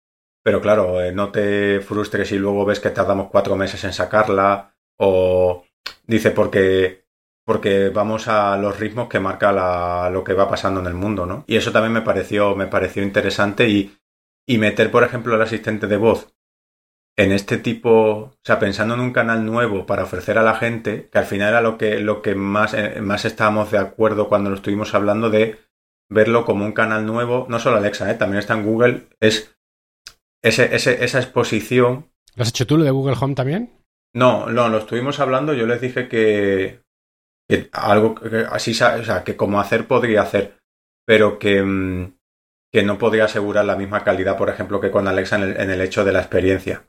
pero 0.43 0.61
claro, 0.61 1.01
eh, 1.01 1.13
no 1.13 1.31
te 1.31 1.81
frustres 1.81 2.33
y 2.33 2.39
luego 2.39 2.65
ves 2.65 2.81
que 2.81 2.91
tardamos 2.91 3.31
cuatro 3.31 3.57
meses 3.57 3.85
en 3.85 3.93
sacarla. 3.93 4.75
O 4.99 5.65
dice 6.07 6.31
porque, 6.31 7.02
porque 7.45 7.89
vamos 7.89 8.29
a 8.29 8.57
los 8.57 8.79
ritmos 8.79 9.09
que 9.09 9.21
marca 9.21 9.53
la, 9.53 10.11
lo 10.11 10.23
que 10.25 10.35
va 10.35 10.49
pasando 10.49 10.81
en 10.81 10.87
el 10.87 10.95
mundo, 10.95 11.27
¿no? 11.27 11.45
Y 11.47 11.57
eso 11.57 11.73
también 11.73 11.93
me 11.93 12.03
pareció, 12.03 12.55
me 12.55 12.67
pareció 12.67 13.03
interesante 13.03 13.69
y, 13.69 13.97
y 14.47 14.59
meter, 14.59 14.91
por 14.91 15.05
ejemplo, 15.05 15.35
el 15.35 15.43
asistente 15.43 15.87
de 15.87 15.97
voz 15.97 16.35
en 17.17 17.33
este 17.33 17.59
tipo, 17.59 17.91
o 17.91 18.39
sea, 18.43 18.59
pensando 18.59 18.95
en 18.95 19.01
un 19.01 19.13
canal 19.13 19.45
nuevo 19.45 19.85
para 19.85 20.05
ofrecer 20.05 20.39
a 20.39 20.43
la 20.43 20.55
gente, 20.55 21.09
que 21.11 21.19
al 21.19 21.27
final 21.27 21.51
era 21.51 21.61
lo 21.61 21.77
que, 21.77 22.01
lo 22.01 22.23
que 22.23 22.35
más, 22.35 22.75
eh, 22.75 23.01
más 23.03 23.25
estábamos 23.25 23.71
de 23.71 23.79
acuerdo 23.79 24.29
cuando 24.29 24.51
lo 24.51 24.57
estuvimos 24.57 24.95
hablando 24.95 25.29
de 25.29 25.59
verlo 26.09 26.45
como 26.45 26.65
un 26.65 26.73
canal 26.73 27.05
nuevo, 27.07 27.47
no 27.49 27.59
solo 27.59 27.77
Alexa, 27.77 28.11
¿eh? 28.11 28.15
también 28.15 28.39
está 28.39 28.55
en 28.55 28.65
Google, 28.65 29.09
es 29.21 29.55
ese, 30.43 30.75
ese, 30.75 31.05
esa 31.05 31.21
exposición. 31.21 32.11
¿Lo 32.35 32.43
has 32.43 32.49
hecho 32.49 32.67
tú 32.67 32.79
lo 32.79 32.85
de 32.85 32.91
Google 32.91 33.17
Home 33.21 33.35
también? 33.35 33.71
No, 34.15 34.47
no, 34.47 34.69
lo 34.69 34.79
estuvimos 34.79 35.21
hablando, 35.21 35.55
yo 35.55 35.67
les 35.67 35.81
dije 35.81 36.09
que, 36.09 36.82
que 37.53 37.69
algo 37.73 38.15
que 38.15 38.47
así, 38.51 38.71
o 38.71 39.05
sea, 39.05 39.23
que 39.25 39.37
como 39.37 39.61
hacer 39.61 39.87
podría 39.87 40.23
hacer, 40.23 40.59
pero 41.07 41.39
que, 41.39 41.63
mm, 41.63 42.19
que 42.73 42.83
no 42.83 42.97
podría 42.99 43.27
asegurar 43.27 43.65
la 43.67 43.77
misma 43.77 44.05
calidad, 44.05 44.39
por 44.39 44.49
ejemplo, 44.49 44.81
que 44.81 44.91
con 44.91 45.07
Alexa 45.07 45.37
en 45.37 45.43
el, 45.43 45.61
en 45.61 45.71
el 45.71 45.81
hecho 45.83 46.05
de 46.05 46.13
la 46.13 46.21
experiencia. 46.21 46.89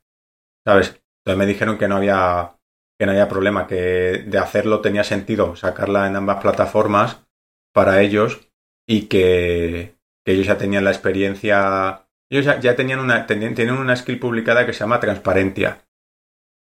¿Sabes? 0.65 1.01
Entonces 1.19 1.37
me 1.37 1.45
dijeron 1.45 1.77
que 1.77 1.87
no 1.87 1.97
había 1.97 2.55
que 2.97 3.05
no 3.05 3.11
había 3.11 3.27
problema, 3.27 3.67
que 3.67 4.23
de 4.25 4.37
hacerlo 4.37 4.79
tenía 4.79 5.03
sentido 5.03 5.55
sacarla 5.55 6.07
en 6.07 6.15
ambas 6.15 6.41
plataformas 6.41 7.25
para 7.73 8.01
ellos 8.01 8.49
y 8.87 9.07
que, 9.07 9.97
ellos 10.25 10.45
ya 10.45 10.57
tenían 10.57 10.85
la 10.85 10.91
experiencia, 10.91 12.07
ellos 12.29 12.45
ya, 12.61 12.75
tenían 12.75 12.99
una 12.99 13.25
tenían, 13.25 13.55
tienen 13.55 13.75
una 13.75 13.95
skill 13.95 14.19
publicada 14.19 14.65
que 14.65 14.71
se 14.71 14.81
llama 14.81 15.01
transparencia 15.01 15.85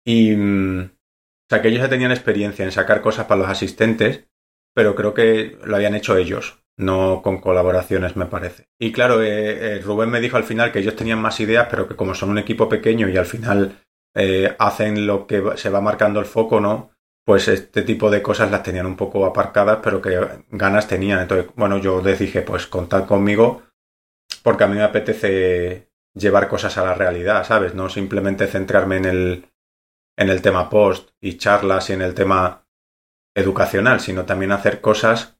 y 0.03 0.36
mm, 0.36 0.89
sea 1.51 1.62
que 1.62 1.67
ellos 1.67 1.81
ya 1.81 1.89
tenían 1.89 2.12
experiencia 2.12 2.63
en 2.63 2.72
sacar 2.72 3.01
cosas 3.01 3.25
para 3.25 3.41
los 3.41 3.50
asistentes, 3.50 4.25
pero 4.74 4.96
creo 4.96 5.13
que 5.13 5.58
lo 5.65 5.75
habían 5.75 5.96
hecho 5.96 6.15
ellos, 6.15 6.63
no 6.77 7.22
con 7.22 7.41
colaboraciones, 7.41 8.15
me 8.15 8.25
parece. 8.25 8.70
Y 8.79 8.93
claro, 8.93 9.22
eh, 9.22 9.75
eh, 9.75 9.81
Rubén 9.81 10.10
me 10.10 10.22
dijo 10.22 10.38
al 10.38 10.46
final 10.46 10.72
que 10.72 10.79
ellos 10.79 10.96
tenían 10.96 11.22
más 11.22 11.41
ideas, 11.41 11.67
pero 11.70 11.89
que 11.89 11.98
como 11.98 12.15
son 12.15 12.29
un 12.29 12.38
equipo 12.38 12.70
pequeño 12.70 13.10
y 13.10 13.17
al 13.17 13.25
final 13.25 13.81
eh, 14.15 14.55
hacen 14.60 15.05
lo 15.05 15.27
que 15.27 15.43
se 15.58 15.70
va 15.70 15.81
marcando 15.81 16.22
el 16.22 16.25
foco, 16.25 16.62
¿no? 16.62 16.91
Pues 17.25 17.50
este 17.50 17.81
tipo 17.81 18.10
de 18.10 18.22
cosas 18.22 18.50
las 18.50 18.63
tenían 18.63 18.86
un 18.86 18.96
poco 18.96 19.25
aparcadas, 19.25 19.79
pero 19.84 20.01
que 20.01 20.17
ganas 20.51 20.88
tenían. 20.88 21.20
Entonces, 21.20 21.51
bueno, 21.55 21.79
yo 21.79 22.01
les 22.01 22.17
dije, 22.17 22.43
pues 22.43 22.65
contad 22.65 23.05
conmigo, 23.05 23.63
porque 24.41 24.63
a 24.63 24.67
mí 24.67 24.75
me 24.75 24.84
apetece 24.84 25.89
llevar 26.13 26.48
cosas 26.48 26.77
a 26.77 26.86
la 26.86 26.93
realidad, 26.93 27.43
¿sabes? 27.43 27.75
No 27.75 27.89
simplemente 27.89 28.48
centrarme 28.48 28.98
en 28.98 29.05
el, 29.05 29.50
en 30.22 30.30
el 30.30 30.42
tema 30.42 30.70
post 30.70 31.10
y 31.20 31.38
charlas 31.38 31.90
y 31.90 31.94
en 31.94 32.01
el 32.01 32.13
tema 32.13 32.66
educacional, 33.36 34.00
sino 34.00 34.25
también 34.25 34.51
hacer 34.51 34.82
cosas 34.82 35.40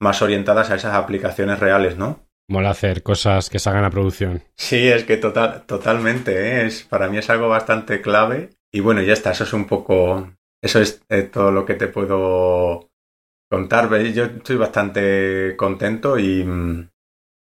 más 0.00 0.22
orientadas 0.22 0.70
a 0.70 0.76
esas 0.76 0.94
aplicaciones 0.94 1.58
reales, 1.58 1.96
¿no? 1.96 2.26
Mola 2.48 2.70
hacer 2.70 3.02
cosas 3.02 3.50
que 3.50 3.58
salgan 3.58 3.84
a 3.84 3.90
producción. 3.90 4.42
Sí, 4.56 4.88
es 4.88 5.04
que 5.04 5.18
total, 5.18 5.66
totalmente, 5.66 6.32
¿eh? 6.32 6.66
es, 6.66 6.82
para 6.82 7.08
mí 7.08 7.18
es 7.18 7.28
algo 7.28 7.48
bastante 7.48 8.00
clave. 8.00 8.50
Y 8.72 8.80
bueno, 8.80 9.02
ya 9.02 9.12
está, 9.12 9.32
eso 9.32 9.44
es 9.44 9.52
un 9.52 9.66
poco, 9.66 10.32
eso 10.62 10.80
es 10.80 11.02
eh, 11.10 11.22
todo 11.24 11.50
lo 11.50 11.66
que 11.66 11.74
te 11.74 11.88
puedo 11.88 12.90
contar. 13.50 13.90
Yo 14.12 14.24
estoy 14.24 14.56
bastante 14.56 15.56
contento 15.56 16.18
y, 16.18 16.46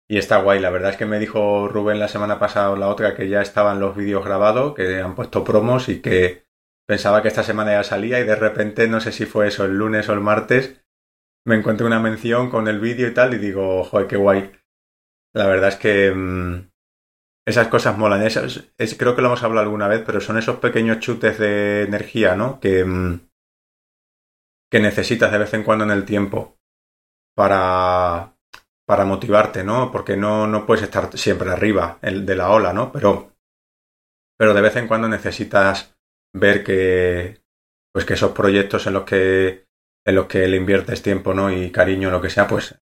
y 0.07 0.17
está 0.17 0.41
guay. 0.41 0.59
La 0.59 0.71
verdad 0.71 0.91
es 0.91 0.97
que 0.97 1.05
me 1.05 1.19
dijo 1.19 1.67
Rubén 1.67 1.99
la 1.99 2.07
semana 2.07 2.39
pasada 2.39 2.71
o 2.71 2.75
la 2.75 2.87
otra 2.87 3.15
que 3.15 3.29
ya 3.29 3.41
estaban 3.41 3.79
los 3.79 3.95
vídeos 3.95 4.25
grabados, 4.25 4.73
que 4.73 4.99
han 4.99 5.13
puesto 5.13 5.43
promos 5.43 5.87
y 5.89 6.01
que 6.01 6.48
pensaba 6.89 7.21
que 7.21 7.27
esta 7.27 7.43
semana 7.43 7.73
ya 7.73 7.83
salía 7.83 8.19
y 8.19 8.23
de 8.23 8.35
repente, 8.35 8.87
no 8.87 8.99
sé 8.99 9.11
si 9.11 9.27
fue 9.27 9.47
eso 9.47 9.63
el 9.63 9.77
lunes 9.77 10.09
o 10.09 10.13
el 10.13 10.21
martes, 10.21 10.83
me 11.45 11.55
encontré 11.55 11.85
una 11.85 11.99
mención 11.99 12.49
con 12.49 12.67
el 12.67 12.79
vídeo 12.79 13.07
y 13.07 13.13
tal 13.13 13.35
y 13.35 13.37
digo, 13.37 13.83
joder, 13.83 14.07
qué 14.07 14.17
guay. 14.17 14.51
La 15.35 15.45
verdad 15.45 15.69
es 15.69 15.75
que 15.75 16.11
mm, 16.11 16.71
esas 17.45 17.67
cosas 17.67 17.95
molan. 17.95 18.23
es, 18.23 18.95
creo 18.97 19.15
que 19.15 19.21
lo 19.21 19.27
hemos 19.27 19.43
hablado 19.43 19.67
alguna 19.67 19.87
vez, 19.87 20.01
pero 20.03 20.19
son 20.19 20.39
esos 20.39 20.57
pequeños 20.57 20.99
chutes 20.99 21.37
de 21.37 21.83
energía, 21.83 22.35
¿no? 22.35 22.59
Que, 22.59 22.83
mm, 22.83 23.19
que 24.71 24.79
necesitas 24.79 25.31
de 25.31 25.37
vez 25.37 25.53
en 25.53 25.63
cuando 25.63 25.83
en 25.83 25.91
el 25.91 26.05
tiempo 26.05 26.57
para, 27.35 28.35
para 28.87 29.05
motivarte, 29.05 29.63
¿no? 29.63 29.91
Porque 29.91 30.17
no, 30.17 30.47
no 30.47 30.65
puedes 30.65 30.85
estar 30.85 31.15
siempre 31.15 31.51
arriba 31.51 31.99
de 32.01 32.35
la 32.35 32.49
ola, 32.49 32.73
¿no? 32.73 32.91
Pero, 32.91 33.31
pero 34.39 34.55
de 34.55 34.61
vez 34.61 34.75
en 34.75 34.87
cuando 34.87 35.07
necesitas 35.07 35.98
ver 36.33 36.63
que, 36.63 37.41
pues 37.93 38.05
que 38.05 38.13
esos 38.13 38.31
proyectos 38.31 38.87
en 38.87 38.93
los 38.93 39.03
que, 39.03 39.65
en 40.05 40.15
los 40.15 40.27
que 40.27 40.47
le 40.47 40.57
inviertes 40.57 41.01
tiempo, 41.01 41.33
¿no? 41.33 41.51
Y 41.51 41.71
cariño, 41.71 42.11
lo 42.11 42.21
que 42.21 42.29
sea, 42.29 42.47
pues 42.47 42.79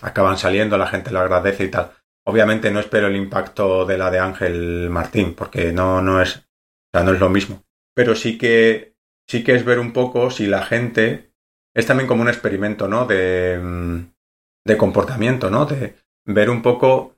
acaban 0.00 0.38
saliendo, 0.38 0.78
la 0.78 0.86
gente 0.86 1.10
lo 1.10 1.20
agradece 1.20 1.64
y 1.64 1.70
tal. 1.70 1.92
Obviamente 2.26 2.70
no 2.70 2.80
espero 2.80 3.08
el 3.08 3.16
impacto 3.16 3.84
de 3.84 3.98
la 3.98 4.10
de 4.10 4.18
Ángel 4.18 4.88
Martín, 4.90 5.34
porque 5.34 5.72
no, 5.72 6.02
no 6.02 6.22
es, 6.22 6.48
no 6.92 7.12
es 7.12 7.20
lo 7.20 7.30
mismo. 7.30 7.62
Pero 7.94 8.14
sí 8.14 8.38
que, 8.38 8.94
sí 9.28 9.44
que 9.44 9.54
es 9.54 9.64
ver 9.64 9.78
un 9.78 9.92
poco 9.92 10.30
si 10.30 10.46
la 10.46 10.62
gente 10.62 11.32
es 11.74 11.86
también 11.86 12.06
como 12.06 12.22
un 12.22 12.28
experimento, 12.28 12.88
¿no? 12.88 13.06
De, 13.06 13.58
mm, 13.60 14.12
de 14.64 14.76
comportamiento, 14.76 15.50
¿no? 15.50 15.66
De 15.66 15.96
ver 16.26 16.50
un 16.50 16.62
poco 16.62 17.11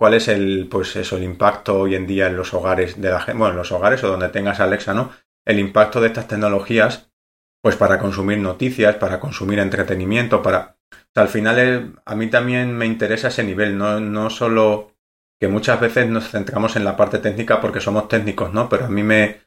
cuál 0.00 0.14
es 0.14 0.28
el, 0.28 0.66
pues 0.70 0.96
eso, 0.96 1.18
el 1.18 1.24
impacto 1.24 1.78
hoy 1.78 1.94
en 1.94 2.06
día 2.06 2.26
en 2.26 2.34
los 2.34 2.54
hogares 2.54 2.98
de 2.98 3.10
la 3.10 3.20
gente, 3.20 3.38
bueno, 3.38 3.52
en 3.52 3.58
los 3.58 3.70
hogares 3.70 4.02
o 4.02 4.08
donde 4.08 4.30
tengas 4.30 4.58
Alexa, 4.58 4.94
¿no? 4.94 5.12
El 5.44 5.58
impacto 5.58 6.00
de 6.00 6.06
estas 6.06 6.26
tecnologías, 6.26 7.12
pues 7.62 7.76
para 7.76 7.98
consumir 7.98 8.38
noticias, 8.38 8.96
para 8.96 9.20
consumir 9.20 9.58
entretenimiento, 9.58 10.40
para 10.40 10.78
al 11.14 11.28
final 11.28 12.00
a 12.02 12.14
mí 12.14 12.28
también 12.28 12.74
me 12.78 12.86
interesa 12.86 13.28
ese 13.28 13.44
nivel, 13.44 13.76
no, 13.76 14.00
no 14.00 14.30
solo 14.30 14.96
que 15.38 15.48
muchas 15.48 15.78
veces 15.78 16.08
nos 16.08 16.30
centramos 16.30 16.76
en 16.76 16.84
la 16.84 16.96
parte 16.96 17.18
técnica 17.18 17.60
porque 17.60 17.80
somos 17.80 18.08
técnicos, 18.08 18.54
¿no? 18.54 18.70
Pero 18.70 18.86
a 18.86 18.88
mí 18.88 19.02
me, 19.02 19.42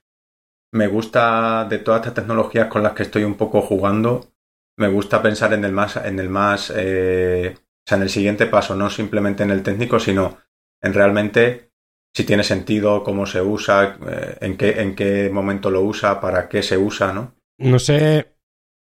me 0.71 0.85
gusta 0.85 1.65
de 1.67 1.79
todas 1.79 2.01
estas 2.01 2.13
tecnologías 2.13 2.67
con 2.67 2.83
las 2.83 2.93
que 2.93 3.01
estoy 3.01 3.23
un 3.23 3.37
poco 3.37 3.63
jugando, 3.63 4.31
me 4.77 4.87
gusta 4.87 5.23
pensar 5.23 5.51
en 5.53 5.65
el 5.65 5.71
más, 5.71 5.95
en 5.95 6.19
el 6.19 6.29
más, 6.29 6.71
eh, 6.75 7.57
o 7.85 7.89
sea, 7.89 7.97
en 7.97 8.03
el 8.03 8.09
siguiente 8.09 8.45
paso, 8.45 8.75
no 8.75 8.89
simplemente 8.89 9.43
en 9.43 9.51
el 9.51 9.63
técnico, 9.63 9.99
sino 9.99 10.37
en 10.81 10.93
realmente 10.93 11.71
si 12.15 12.23
tiene 12.23 12.43
sentido, 12.43 13.03
cómo 13.03 13.25
se 13.25 13.41
usa, 13.41 13.97
eh, 14.07 14.37
en, 14.41 14.55
qué, 14.55 14.81
en 14.81 14.95
qué 14.95 15.29
momento 15.31 15.71
lo 15.71 15.81
usa, 15.81 16.21
para 16.21 16.47
qué 16.47 16.61
se 16.61 16.77
usa, 16.77 17.11
¿no? 17.11 17.33
No 17.57 17.79
sé 17.79 18.33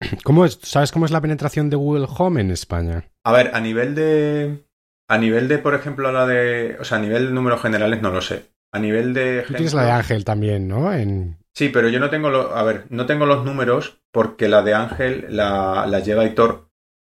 ¿Cómo 0.25 0.45
es, 0.45 0.59
¿Sabes 0.63 0.93
cómo 0.93 1.05
es 1.05 1.11
la 1.11 1.21
penetración 1.21 1.71
de 1.71 1.77
Google 1.77 2.07
Home 2.17 2.41
en 2.41 2.51
España? 2.51 3.05
A 3.25 3.33
ver, 3.33 3.51
a 3.55 3.61
nivel 3.61 3.95
de. 3.95 4.65
A 5.09 5.19
nivel 5.19 5.49
de, 5.49 5.59
por 5.59 5.75
ejemplo, 5.75 6.13
la 6.13 6.27
de. 6.27 6.77
O 6.81 6.85
sea, 6.85 6.99
a 6.99 7.01
nivel 7.01 7.27
de 7.27 7.33
números 7.33 7.63
generales 7.63 8.03
no 8.03 8.11
lo 8.11 8.21
sé. 8.21 8.51
A 8.73 8.79
nivel 8.79 9.15
de. 9.15 9.45
Tú 9.47 9.55
tienes 9.55 9.75
la 9.75 9.85
de 9.85 9.91
Ángel 9.93 10.25
también, 10.25 10.69
¿no? 10.69 10.93
En... 10.93 11.39
Sí, 11.55 11.71
pero 11.71 11.89
yo 11.89 11.99
no 11.99 12.11
tengo 12.11 12.31
los. 12.31 12.53
A 12.55 12.63
ver, 12.63 12.85
no 12.91 13.07
tengo 13.07 13.27
los 13.27 13.45
números 13.45 14.01
porque 14.13 14.49
la 14.49 14.63
de 14.63 14.75
Ángel 14.75 15.27
la, 15.31 15.87
la 15.87 16.01
lleva 16.01 16.23
Aitor, 16.23 16.68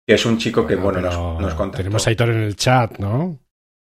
que 0.10 0.16
es 0.16 0.26
un 0.26 0.40
chico 0.40 0.66
que, 0.66 0.76
bueno, 0.76 1.02
nos, 1.02 1.40
nos 1.40 1.54
contactó. 1.54 1.84
Tenemos 1.84 2.08
a 2.08 2.10
Aitor 2.10 2.32
en 2.32 2.40
el 2.42 2.56
chat, 2.56 2.98
¿no? 2.98 3.38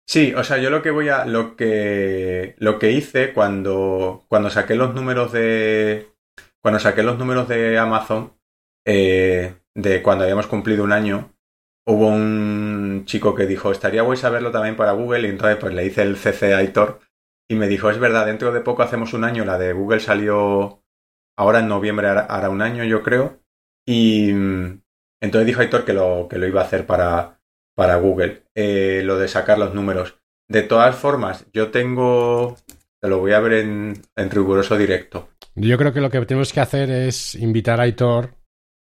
Sí, 0.07 0.35
o 0.37 0.45
sea, 0.45 0.59
yo 0.59 0.69
lo 0.69 0.83
que 0.83 0.91
voy 0.91 1.09
a. 1.09 1.25
Lo 1.25 1.57
que. 1.57 2.57
Lo 2.59 2.79
que 2.79 2.93
hice 2.93 3.33
cuando. 3.33 4.27
Cuando 4.29 4.51
saqué 4.51 4.75
los 4.75 4.95
números 4.95 5.33
de. 5.33 6.09
Cuando 6.61 6.79
saqué 6.79 7.03
los 7.03 7.17
números 7.17 7.49
de 7.49 7.79
Amazon 7.79 8.35
eh, 8.87 9.55
de 9.75 10.03
cuando 10.03 10.25
habíamos 10.25 10.47
cumplido 10.47 10.85
un 10.85 10.93
año, 10.93 11.33
hubo 11.87 12.09
un 12.09 13.05
chico 13.07 13.35
que 13.35 13.47
dijo, 13.47 13.73
estaría 13.73 14.03
guay 14.03 14.19
saberlo 14.19 14.51
también 14.51 14.77
para 14.77 14.93
Google, 14.93 15.27
y 15.27 15.31
entonces 15.31 15.57
pues 15.57 15.73
le 15.73 15.87
hice 15.87 16.03
el 16.03 16.19
CC 16.19 16.53
a 16.53 16.59
Aitor 16.59 17.01
y 17.49 17.55
me 17.55 17.67
dijo, 17.67 17.89
es 17.89 17.99
verdad, 17.99 18.27
dentro 18.27 18.53
de 18.53 18.61
poco 18.61 18.83
hacemos 18.83 19.15
un 19.15 19.25
año, 19.25 19.47
la 19.47 19.57
de 19.57 19.73
Google 19.73 20.01
salió 20.01 20.83
ahora 21.39 21.61
en 21.61 21.69
noviembre, 21.69 22.09
hará 22.09 22.51
un 22.51 22.61
año 22.61 22.85
yo 22.85 23.03
creo, 23.03 23.41
y 23.87 24.35
entonces 25.21 25.47
dijo 25.47 25.61
Aitor 25.61 25.85
que 25.85 25.93
lo, 25.93 26.29
que 26.29 26.39
lo 26.39 26.47
iba 26.47 26.61
a 26.61 26.65
hacer 26.65 26.87
para, 26.87 27.41
para 27.75 27.97
Google, 27.97 28.45
eh, 28.55 29.03
lo 29.05 29.19
de 29.19 29.29
sacar 29.29 29.59
los 29.59 29.75
números. 29.75 30.19
De 30.49 30.63
todas 30.63 30.97
formas, 30.97 31.47
yo 31.53 31.71
tengo, 31.71 32.57
te 33.01 33.09
lo 33.09 33.19
voy 33.19 33.33
a 33.33 33.41
ver 33.41 33.53
en, 33.55 34.03
en 34.17 34.31
riguroso 34.31 34.77
directo. 34.77 35.29
Yo 35.55 35.79
creo 35.79 35.93
que 35.93 36.01
lo 36.01 36.11
que 36.11 36.25
tenemos 36.27 36.53
que 36.53 36.61
hacer 36.61 36.91
es 36.91 37.35
invitar 37.35 37.81
a 37.81 37.85
Aitor 37.85 38.35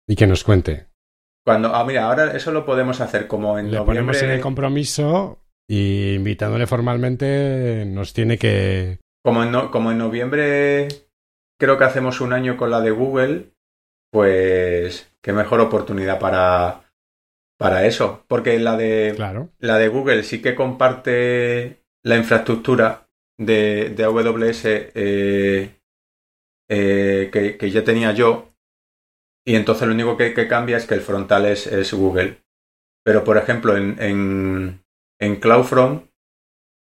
y 0.08 0.16
que 0.16 0.26
nos 0.26 0.44
cuente. 0.44 0.86
Cuando, 1.44 1.74
ah, 1.74 1.84
mira, 1.84 2.04
ahora 2.04 2.36
eso 2.36 2.52
lo 2.52 2.64
podemos 2.64 3.00
hacer 3.00 3.26
como 3.26 3.58
en 3.58 3.70
Le 3.70 3.80
ponemos 3.82 4.22
en 4.22 4.30
el 4.30 4.40
compromiso 4.40 5.38
y 5.68 6.14
invitándole 6.14 6.66
formalmente 6.66 7.84
nos 7.86 8.12
tiene 8.12 8.36
que... 8.38 8.98
Como 9.22 9.42
en, 9.42 9.68
como 9.68 9.90
en 9.90 9.98
noviembre 9.98 10.88
creo 11.58 11.78
que 11.78 11.84
hacemos 11.84 12.20
un 12.20 12.32
año 12.32 12.56
con 12.56 12.70
la 12.70 12.80
de 12.80 12.90
Google, 12.90 13.52
pues 14.10 15.12
qué 15.22 15.32
mejor 15.32 15.60
oportunidad 15.60 16.18
para, 16.18 16.92
para 17.58 17.86
eso. 17.86 18.24
Porque 18.28 18.58
la 18.58 18.76
de, 18.76 19.12
claro. 19.16 19.50
la 19.58 19.78
de 19.78 19.88
Google 19.88 20.22
sí 20.22 20.42
que 20.42 20.54
comparte 20.54 21.82
la 22.02 22.16
infraestructura 22.16 23.08
de, 23.38 23.90
de 23.90 24.04
AWS 24.04 24.64
eh, 24.64 25.80
eh, 26.68 27.30
que, 27.32 27.56
que 27.56 27.70
ya 27.70 27.84
tenía 27.84 28.12
yo 28.12 28.50
y 29.44 29.56
entonces 29.56 29.88
lo 29.88 29.94
único 29.94 30.16
que, 30.16 30.32
cambia 30.46 30.76
es 30.76 30.86
que 30.86 30.94
el 30.94 31.00
frontal 31.00 31.46
es, 31.46 31.66
es 31.66 31.92
Google. 31.92 32.42
Pero, 33.04 33.24
por 33.24 33.38
ejemplo, 33.38 33.76
en, 33.76 34.00
en, 34.00 34.84
en 35.18 35.36
CloudFront 35.40 36.10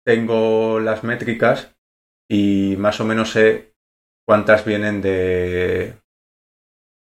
tengo 0.05 0.79
las 0.79 1.03
métricas 1.03 1.75
y 2.29 2.75
más 2.77 2.99
o 2.99 3.05
menos 3.05 3.31
sé 3.31 3.73
cuántas 4.27 4.65
vienen 4.65 5.01
de 5.01 5.95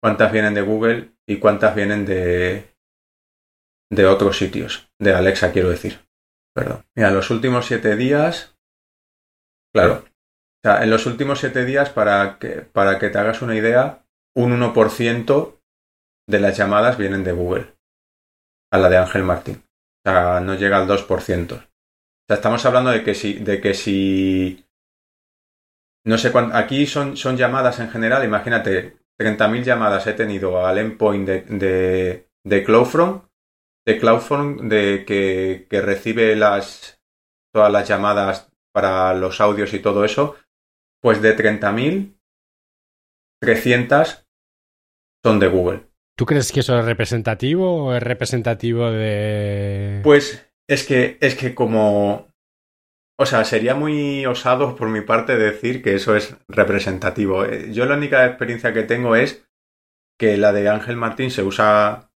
cuántas 0.02 0.32
vienen 0.32 0.54
de 0.54 0.62
Google 0.62 1.12
y 1.26 1.38
cuántas 1.38 1.74
vienen 1.74 2.06
de 2.06 2.74
de 3.90 4.06
otros 4.06 4.36
sitios, 4.36 4.90
de 4.98 5.14
Alexa 5.14 5.52
quiero 5.52 5.70
decir. 5.70 6.06
Perdón. 6.54 6.84
Mira, 6.94 7.10
los 7.10 7.30
últimos 7.30 7.66
siete 7.66 7.96
días, 7.96 8.58
claro, 9.72 10.04
o 10.04 10.60
sea, 10.62 10.82
en 10.82 10.90
los 10.90 11.06
últimos 11.06 11.38
siete 11.38 11.64
días, 11.64 11.90
para 11.90 12.38
que, 12.38 12.62
para 12.62 12.98
que 12.98 13.10
te 13.10 13.18
hagas 13.18 13.42
una 13.42 13.56
idea, 13.56 14.04
un 14.36 14.52
1% 14.52 15.60
de 16.28 16.40
las 16.40 16.56
llamadas 16.56 16.98
vienen 16.98 17.24
de 17.24 17.32
Google 17.32 17.74
a 18.72 18.78
la 18.78 18.88
de 18.88 18.98
Ángel 18.98 19.22
Martín. 19.22 19.64
O 20.04 20.10
sea, 20.10 20.40
no 20.40 20.54
llega 20.54 20.78
al 20.78 20.88
2%. 20.88 21.52
O 21.52 21.58
sea, 22.28 22.36
estamos 22.36 22.64
hablando 22.66 22.90
de 22.90 23.02
que 23.02 23.14
si, 23.14 23.34
de 23.34 23.60
que 23.60 23.74
si 23.74 24.66
no 26.04 26.18
sé 26.18 26.32
cuánto, 26.32 26.56
aquí 26.56 26.86
son, 26.86 27.16
son 27.16 27.36
llamadas 27.36 27.80
en 27.80 27.90
general, 27.90 28.24
imagínate, 28.24 28.98
30.000 29.20 29.62
llamadas 29.64 30.06
he 30.06 30.12
tenido 30.12 30.64
al 30.64 30.78
endpoint 30.78 31.26
de, 31.26 31.40
de, 31.42 32.28
de 32.44 32.64
CloudFront, 32.64 33.24
de 33.86 33.98
CloudFront 33.98 34.62
de 34.62 35.04
que, 35.04 35.66
que 35.68 35.80
recibe 35.80 36.36
las, 36.36 37.00
todas 37.52 37.72
las 37.72 37.88
llamadas 37.88 38.52
para 38.72 39.14
los 39.14 39.40
audios 39.40 39.74
y 39.74 39.80
todo 39.80 40.04
eso, 40.04 40.36
pues 41.02 41.20
de 41.20 41.36
30.000, 41.36 42.16
300 43.40 44.26
son 45.24 45.40
de 45.40 45.48
Google. 45.48 45.88
¿Tú 46.16 46.26
crees 46.26 46.52
que 46.52 46.60
eso 46.60 46.78
es 46.78 46.84
representativo 46.84 47.86
o 47.86 47.94
es 47.94 48.02
representativo 48.02 48.90
de...? 48.90 50.00
Pues 50.02 50.48
es 50.68 50.84
que, 50.86 51.16
es 51.20 51.34
que 51.34 51.54
como... 51.54 52.27
O 53.20 53.26
sea, 53.26 53.44
sería 53.44 53.74
muy 53.74 54.24
osado 54.26 54.76
por 54.76 54.88
mi 54.88 55.00
parte 55.00 55.36
decir 55.36 55.82
que 55.82 55.94
eso 55.96 56.14
es 56.14 56.36
representativo. 56.46 57.44
Eh, 57.44 57.72
yo 57.72 57.84
la 57.84 57.96
única 57.96 58.24
experiencia 58.24 58.72
que 58.72 58.84
tengo 58.84 59.16
es 59.16 59.48
que 60.18 60.36
la 60.36 60.52
de 60.52 60.68
Ángel 60.68 60.96
Martín 60.96 61.30
se 61.30 61.42
usa, 61.42 62.12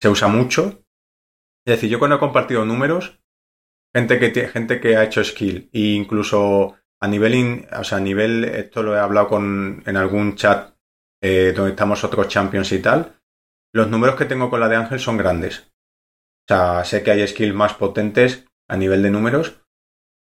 se 0.00 0.08
usa 0.08 0.28
mucho. 0.28 0.82
Es 1.66 1.76
decir, 1.76 1.90
yo 1.90 1.98
cuando 1.98 2.16
he 2.16 2.20
compartido 2.20 2.64
números, 2.64 3.20
gente 3.94 4.18
que, 4.18 4.48
gente 4.48 4.80
que 4.80 4.96
ha 4.96 5.04
hecho 5.04 5.22
skill, 5.22 5.68
e 5.72 5.94
incluso 5.94 6.76
a 7.02 7.08
nivel, 7.08 7.68
o 7.78 7.84
sea, 7.84 7.98
a 7.98 8.00
nivel, 8.00 8.44
esto 8.44 8.82
lo 8.82 8.94
he 8.94 8.98
hablado 8.98 9.28
con, 9.28 9.82
en 9.84 9.96
algún 9.96 10.36
chat 10.36 10.74
eh, 11.22 11.52
donde 11.54 11.72
estamos 11.72 12.02
otros 12.02 12.28
champions 12.28 12.72
y 12.72 12.80
tal, 12.80 13.20
los 13.74 13.88
números 13.88 14.16
que 14.16 14.24
tengo 14.24 14.48
con 14.48 14.60
la 14.60 14.68
de 14.68 14.76
Ángel 14.76 15.00
son 15.00 15.18
grandes. 15.18 15.70
O 16.46 16.48
sea, 16.48 16.84
sé 16.84 17.02
que 17.02 17.10
hay 17.10 17.26
skills 17.26 17.54
más 17.54 17.74
potentes 17.74 18.46
a 18.68 18.76
nivel 18.76 19.02
de 19.02 19.10
números, 19.10 19.63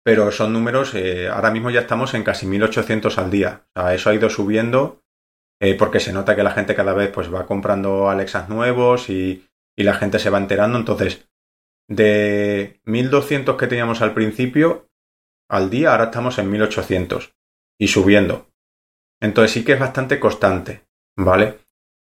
pero 0.04 0.30
son 0.30 0.52
números, 0.52 0.94
eh, 0.94 1.28
ahora 1.28 1.50
mismo 1.50 1.71
ya 1.71 1.80
estamos 1.80 2.14
en 2.14 2.25
casi 2.25 2.47
1800 2.47 3.18
al 3.18 3.30
día. 3.30 3.66
O 3.75 3.80
sea, 3.80 3.94
eso 3.94 4.11
ha 4.11 4.14
ido 4.14 4.28
subiendo 4.30 5.02
eh, 5.61 5.76
porque 5.76 6.00
se 6.00 6.12
nota 6.12 6.35
que 6.35 6.42
la 6.42 6.50
gente 6.50 6.75
cada 6.75 6.92
vez 6.92 7.11
pues 7.11 7.32
va 7.32 7.47
comprando 7.47 8.11
Alexas 8.11 8.49
nuevos 8.49 9.09
y, 9.11 9.49
y 9.76 9.82
la 9.85 9.94
gente 9.94 10.18
se 10.18 10.30
va 10.30 10.38
enterando. 10.38 10.78
Entonces, 10.78 11.28
de 11.88 12.80
1200 12.85 13.56
que 13.56 13.66
teníamos 13.66 14.02
al 14.02 14.14
principio, 14.14 14.88
al 15.49 15.71
día, 15.71 15.92
ahora 15.92 16.04
estamos 16.04 16.38
en 16.38 16.50
1800 16.50 17.35
y 17.78 17.88
subiendo. 17.88 18.49
Entonces 19.21 19.52
sí 19.52 19.64
que 19.64 19.75
es 19.75 19.78
bastante 19.78 20.18
constante, 20.18 20.85
¿vale? 21.16 21.58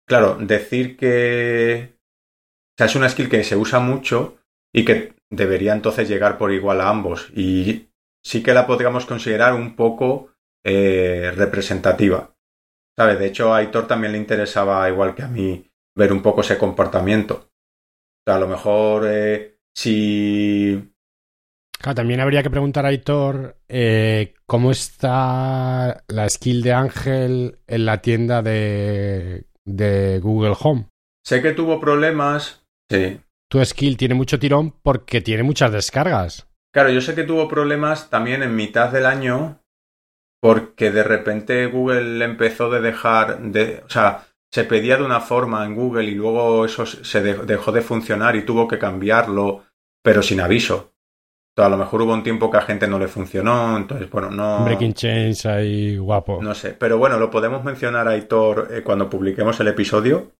Claro, 0.08 0.38
decir 0.40 0.96
que 0.96 1.96
o 1.96 2.78
sea, 2.78 2.86
es 2.86 2.96
una 2.96 3.10
skill 3.10 3.30
que 3.30 3.44
se 3.44 3.58
usa 3.58 3.80
mucho 3.80 4.38
y 4.74 4.86
que 4.86 5.14
debería 5.32 5.74
entonces 5.74 6.08
llegar 6.08 6.38
por 6.38 6.52
igual 6.52 6.82
a 6.82 6.90
ambos 6.90 7.32
y 7.36 7.90
sí 8.24 8.44
que 8.44 8.54
la 8.54 8.68
podríamos 8.68 9.06
considerar 9.06 9.56
un 9.56 9.76
poco 9.76 10.34
eh, 10.64 11.32
representativa. 11.36 12.36
¿Sabes? 12.96 13.18
De 13.18 13.28
hecho, 13.28 13.54
a 13.54 13.58
Aitor 13.58 13.88
también 13.88 14.12
le 14.12 14.20
interesaba, 14.20 14.88
igual 14.90 15.16
que 15.16 15.24
a 15.24 15.28
mí, 15.28 15.66
ver 15.96 16.14
un 16.14 16.22
poco 16.22 16.42
ese 16.42 16.58
comportamiento. 16.58 17.36
O 17.36 18.24
sea, 18.28 18.36
a 18.36 18.40
lo 18.40 18.48
mejor 18.48 19.06
eh, 19.08 19.58
si 19.74 20.92
Claro, 21.82 21.96
también 21.96 22.20
habría 22.20 22.44
que 22.44 22.52
preguntar 22.52 22.86
a 22.86 22.90
Aitor 22.90 23.58
eh, 23.68 24.36
cómo 24.46 24.70
está 24.70 26.04
la 26.08 26.30
skill 26.30 26.62
de 26.62 26.74
Ángel 26.74 27.60
en 27.66 27.86
la 27.86 28.02
tienda 28.02 28.44
de, 28.44 29.48
de 29.66 30.20
Google 30.20 30.56
Home. 30.62 30.90
Sé 31.26 31.42
que 31.42 31.54
tuvo 31.54 31.80
problemas. 31.80 32.64
Sí. 32.88 33.20
Tu 33.52 33.64
skill 33.66 33.98
tiene 33.98 34.16
mucho 34.16 34.40
tirón 34.40 34.72
porque 34.82 35.20
tiene 35.20 35.44
muchas 35.44 35.74
descargas. 35.74 36.48
Claro, 36.74 36.90
yo 36.90 37.02
sé 37.02 37.14
que 37.16 37.26
tuvo 37.26 37.50
problemas 37.50 38.10
también 38.10 38.44
en 38.44 38.56
mitad 38.56 38.90
del 38.94 39.06
año 39.06 39.62
porque 40.42 40.90
de 40.90 41.04
repente 41.04 41.66
Google 41.66 42.24
empezó 42.24 42.70
de 42.70 42.80
dejar 42.80 43.42
de, 43.42 43.84
o 43.86 43.90
sea, 43.90 44.24
se 44.50 44.64
pedía 44.64 44.96
de 44.96 45.04
una 45.04 45.20
forma 45.20 45.66
en 45.66 45.76
Google 45.76 46.06
y 46.06 46.16
luego 46.16 46.64
eso 46.64 46.86
se 46.86 47.22
dejó 47.22 47.74
de 47.74 47.82
funcionar 47.82 48.38
y 48.38 48.46
tuvo 48.46 48.70
que 48.70 48.80
cambiarlo, 48.80 49.66
pero 50.02 50.24
sin 50.24 50.40
aviso 50.40 50.92
a 51.58 51.70
lo 51.70 51.78
mejor 51.78 52.02
hubo 52.02 52.14
un 52.14 52.24
tiempo 52.24 52.50
que 52.50 52.58
a 52.58 52.62
gente 52.62 52.88
no 52.88 52.98
le 52.98 53.08
funcionó, 53.08 53.78
entonces, 53.78 54.10
bueno, 54.10 54.32
no... 54.32 54.64
Breaking 54.64 54.94
Change 54.94 55.46
ahí 55.48 55.98
guapo. 55.98 56.42
No 56.42 56.56
sé, 56.56 56.76
pero 56.78 56.98
bueno, 56.98 57.20
lo 57.20 57.30
podemos 57.30 57.64
mencionar 57.64 58.08
a 58.08 58.18
Hitor 58.18 58.70
eh, 58.72 58.82
cuando 58.84 59.10
publiquemos 59.10 59.60
el 59.60 59.68
episodio. 59.68 60.32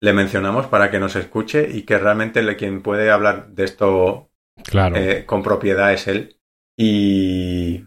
Le 0.00 0.12
mencionamos 0.12 0.66
para 0.66 0.90
que 0.90 1.00
nos 1.00 1.16
escuche 1.16 1.68
y 1.70 1.82
que 1.82 1.98
realmente 1.98 2.42
le, 2.42 2.56
quien 2.56 2.82
puede 2.82 3.10
hablar 3.10 3.48
de 3.48 3.64
esto 3.64 4.30
claro. 4.64 4.96
Eh, 4.96 5.24
con 5.26 5.42
propiedad 5.42 5.92
es 5.92 6.06
él. 6.06 6.40
Y, 6.76 7.84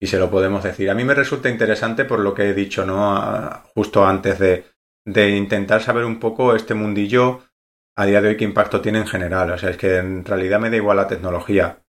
y 0.00 0.06
se 0.06 0.18
lo 0.18 0.30
podemos 0.30 0.62
decir. 0.62 0.90
A 0.90 0.94
mí 0.94 1.04
me 1.04 1.14
resulta 1.14 1.48
interesante 1.48 2.04
por 2.04 2.20
lo 2.20 2.34
que 2.34 2.50
he 2.50 2.54
dicho, 2.54 2.86
¿no? 2.86 3.64
justo 3.74 4.06
antes 4.06 4.38
de, 4.38 4.64
de 5.04 5.30
intentar 5.30 5.82
saber 5.82 6.04
un 6.04 6.20
poco 6.20 6.54
este 6.54 6.74
mundillo 6.74 7.42
a 7.96 8.06
día 8.06 8.20
de 8.20 8.28
hoy 8.28 8.36
qué 8.36 8.44
impacto 8.44 8.80
tiene 8.80 8.98
en 8.98 9.06
general. 9.08 9.50
O 9.50 9.58
sea, 9.58 9.70
es 9.70 9.76
que 9.76 9.96
en 9.96 10.24
realidad 10.24 10.60
me 10.60 10.70
da 10.70 10.76
igual 10.76 10.98
la 10.98 11.08
tecnología. 11.08 11.82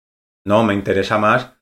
No, 0.44 0.64
me 0.64 0.74
interesa 0.74 1.18
más 1.18 1.52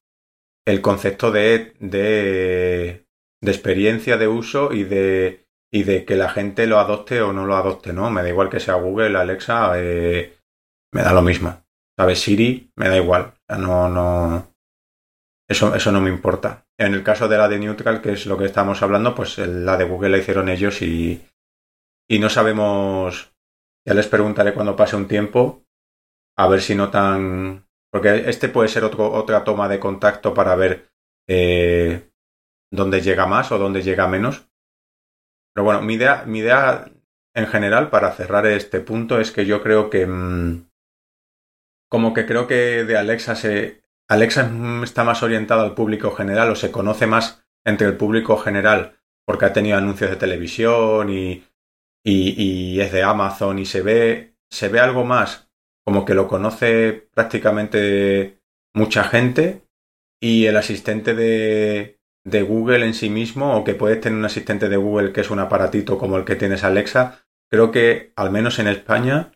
el 0.67 0.81
concepto 0.81 1.31
de, 1.31 1.75
de, 1.81 3.07
de 3.43 3.51
experiencia 3.51 4.17
de 4.17 4.29
uso 4.29 4.73
y 4.73 4.85
de, 4.85 5.48
y 5.73 5.83
de 5.83 6.05
que 6.05 6.17
la 6.17 6.29
gente 6.29 6.67
lo 6.67 6.79
adopte 6.79 7.21
o 7.21 7.33
no 7.33 7.47
lo 7.47 7.57
adopte, 7.57 7.93
¿no? 7.93 8.11
Me 8.11 8.23
da 8.23 8.29
igual 8.29 8.49
que 8.49 8.61
sea 8.61 8.75
Google, 8.75 9.19
Alexa, 9.19 9.73
eh, 9.77 10.39
me 10.93 11.03
da 11.03 11.13
lo 11.13 11.23
mismo. 11.23 11.63
¿Sabes? 11.99 12.21
Siri, 12.21 12.71
me 12.77 12.89
da 12.89 12.97
igual. 12.97 13.35
No, 13.49 13.89
no. 13.89 14.55
Eso, 15.49 15.75
eso 15.75 15.91
no 15.93 16.01
me 16.01 16.11
importa. 16.11 16.67
En 16.79 16.95
el 16.95 17.03
caso 17.03 17.27
de 17.27 17.39
la 17.39 17.49
de 17.49 17.59
Neutral, 17.59 18.01
que 18.01 18.13
es 18.13 18.27
lo 18.27 18.39
que 18.39 18.45
estamos 18.45 18.83
hablando, 18.83 19.15
pues 19.15 19.39
la 19.39 19.77
de 19.77 19.85
Google 19.85 20.11
la 20.11 20.19
hicieron 20.19 20.49
ellos 20.49 20.81
y, 20.83 21.27
y 22.09 22.19
no 22.19 22.29
sabemos 22.29 23.33
ya 23.89 23.95
les 23.95 24.07
preguntaré 24.07 24.53
cuando 24.53 24.77
pase 24.77 24.97
un 24.97 25.09
tiempo 25.09 25.65
a 26.37 26.47
ver 26.47 26.61
si 26.61 26.75
notan. 26.75 27.67
Porque 27.91 28.29
este 28.29 28.51
puede 28.51 28.69
ser 28.69 28.85
otro, 28.85 29.11
otra 29.11 29.45
toma 29.45 29.67
de 29.67 29.81
contacto 29.81 30.35
para 30.35 30.55
ver 30.57 30.91
eh, 31.27 32.11
dónde 32.71 33.01
llega 33.01 33.25
más 33.25 33.51
o 33.51 33.59
dónde 33.59 33.83
llega 33.83 34.07
menos. 34.07 34.48
Pero 35.59 35.65
bueno, 35.65 35.83
mi 35.83 35.95
idea, 35.95 36.23
mi 36.25 36.39
idea 36.39 36.89
en 37.35 37.49
general 37.49 37.91
para 37.91 38.13
cerrar 38.13 38.47
este 38.47 38.79
punto 38.79 39.19
es 39.19 39.33
que 39.33 39.45
yo 39.45 39.61
creo 39.61 39.91
que. 39.91 40.07
Mmm, 40.07 40.69
como 41.91 42.15
que 42.15 42.27
creo 42.27 42.47
que 42.47 42.85
de 42.85 42.97
Alexa 42.97 43.35
se. 43.35 43.83
Alexa 44.07 44.49
está 44.85 45.03
más 45.03 45.25
orientada 45.25 45.65
al 45.65 45.75
público 45.75 46.13
general 46.13 46.51
o 46.53 46.55
se 46.55 46.71
conoce 46.71 47.09
más 47.09 47.45
entre 47.65 47.89
el 47.89 47.97
público 47.97 48.37
general 48.37 49.01
porque 49.27 49.47
ha 49.47 49.53
tenido 49.53 49.77
anuncios 49.77 50.11
de 50.11 50.17
televisión 50.17 51.11
y 51.11 51.43
y, 52.05 52.81
es 52.81 52.93
de 52.93 53.03
Amazon 53.03 53.59
y 53.59 53.67
se 53.67 53.83
ve, 53.83 54.37
se 54.49 54.69
ve 54.69 54.79
algo 54.79 55.05
más 55.05 55.51
como 55.85 56.05
que 56.05 56.15
lo 56.15 56.29
conoce 56.29 57.09
prácticamente 57.13 58.41
mucha 58.75 59.03
gente 59.03 59.67
y 60.21 60.47
el 60.47 60.57
asistente 60.57 61.15
de, 61.15 61.98
de 62.31 62.43
Google 62.43 62.85
en 62.85 62.95
sí 62.95 63.11
mismo 63.11 63.57
o 63.57 63.65
que 63.65 63.75
puedes 63.75 64.01
tener 64.01 64.19
un 64.19 64.25
asistente 64.25 64.69
de 64.69 64.77
Google 64.77 65.13
que 65.13 65.21
es 65.21 65.31
un 65.31 65.41
aparatito 65.41 65.99
como 65.99 66.17
el 66.17 66.25
que 66.25 66.37
tienes 66.37 66.65
Alexa, 66.65 67.25
creo 67.51 67.71
que 67.71 68.13
al 68.17 68.31
menos 68.31 68.59
en 68.59 68.69
España, 68.69 69.33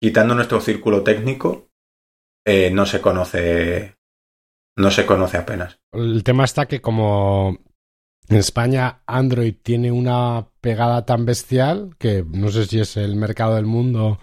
quitando 0.00 0.34
nuestro 0.34 0.60
círculo 0.60 1.02
técnico, 1.02 1.68
eh, 2.46 2.70
no 2.70 2.86
se 2.86 3.00
conoce 3.00 3.96
no 4.76 4.90
se 4.90 5.06
conoce 5.06 5.36
apenas. 5.36 5.78
El 5.92 6.24
tema 6.24 6.44
está 6.44 6.66
que 6.66 6.80
como 6.80 7.58
en 8.28 8.36
España 8.36 9.02
Android 9.06 9.54
tiene 9.62 9.92
una 9.92 10.48
pegada 10.60 11.04
tan 11.04 11.24
bestial 11.24 11.94
que 11.98 12.24
no 12.26 12.48
sé 12.48 12.66
si 12.66 12.80
es 12.80 12.96
el 12.96 13.16
mercado 13.16 13.54
del 13.54 13.66
mundo, 13.66 14.18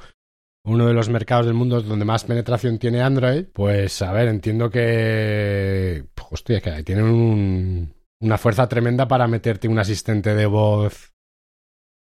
uno 0.63 0.87
de 0.87 0.93
los 0.93 1.09
mercados 1.09 1.45
del 1.45 1.55
mundo 1.55 1.81
donde 1.81 2.05
más 2.05 2.25
penetración 2.25 2.79
tiene 2.79 3.01
Android. 3.01 3.45
Pues 3.53 4.01
a 4.01 4.11
ver, 4.11 4.27
entiendo 4.27 4.69
que, 4.69 6.05
hostia, 6.29 6.61
que 6.61 6.83
tienen 6.83 7.05
un, 7.05 7.93
una 8.21 8.37
fuerza 8.37 8.67
tremenda 8.69 9.07
para 9.07 9.27
meterte 9.27 9.67
un 9.67 9.79
asistente 9.79 10.33
de 10.35 10.45
voz 10.45 11.13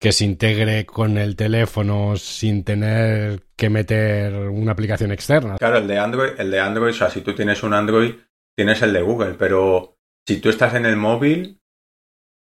que 0.00 0.12
se 0.12 0.24
integre 0.24 0.84
con 0.84 1.18
el 1.18 1.36
teléfono 1.36 2.16
sin 2.16 2.64
tener 2.64 3.44
que 3.56 3.70
meter 3.70 4.34
una 4.34 4.72
aplicación 4.72 5.10
externa. 5.10 5.56
Claro, 5.58 5.78
el 5.78 5.86
de 5.86 5.98
Android, 5.98 6.32
el 6.38 6.50
de 6.50 6.60
Android, 6.60 6.90
o 6.90 6.94
sea, 6.94 7.10
si 7.10 7.22
tú 7.22 7.34
tienes 7.34 7.62
un 7.62 7.72
Android, 7.72 8.14
tienes 8.54 8.82
el 8.82 8.92
de 8.92 9.02
Google, 9.02 9.34
pero 9.38 9.96
si 10.26 10.38
tú 10.40 10.48
estás 10.48 10.74
en 10.74 10.86
el 10.86 10.96
móvil, 10.96 11.60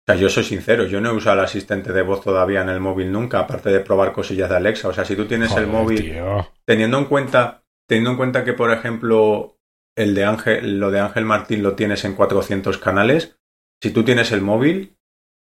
o 0.06 0.12
sea, 0.12 0.20
yo 0.20 0.28
soy 0.28 0.44
sincero, 0.44 0.86
yo 0.86 1.00
no 1.00 1.10
he 1.10 1.14
usado 1.14 1.38
el 1.38 1.44
asistente 1.44 1.92
de 1.92 2.02
voz 2.02 2.22
todavía 2.22 2.62
en 2.62 2.68
el 2.68 2.80
móvil 2.80 3.12
nunca, 3.12 3.40
aparte 3.40 3.70
de 3.70 3.80
probar 3.80 4.12
cosillas 4.12 4.50
de 4.50 4.56
Alexa. 4.56 4.88
O 4.88 4.92
sea, 4.92 5.04
si 5.04 5.16
tú 5.16 5.26
tienes 5.26 5.54
el 5.56 5.66
móvil, 5.66 6.14
teniendo 6.64 6.98
en 6.98 7.06
cuenta, 7.06 7.64
teniendo 7.86 8.10
en 8.10 8.16
cuenta 8.16 8.44
que, 8.44 8.52
por 8.52 8.70
ejemplo, 8.70 9.58
el 9.96 10.14
de 10.14 10.24
Ángel, 10.24 10.78
lo 10.78 10.90
de 10.90 11.00
Ángel 11.00 11.24
Martín 11.24 11.62
lo 11.62 11.74
tienes 11.74 12.04
en 12.04 12.14
400 12.14 12.78
canales, 12.78 13.38
si 13.84 13.90
tú 13.90 14.02
tienes 14.02 14.32
el 14.32 14.40
móvil, 14.40 14.96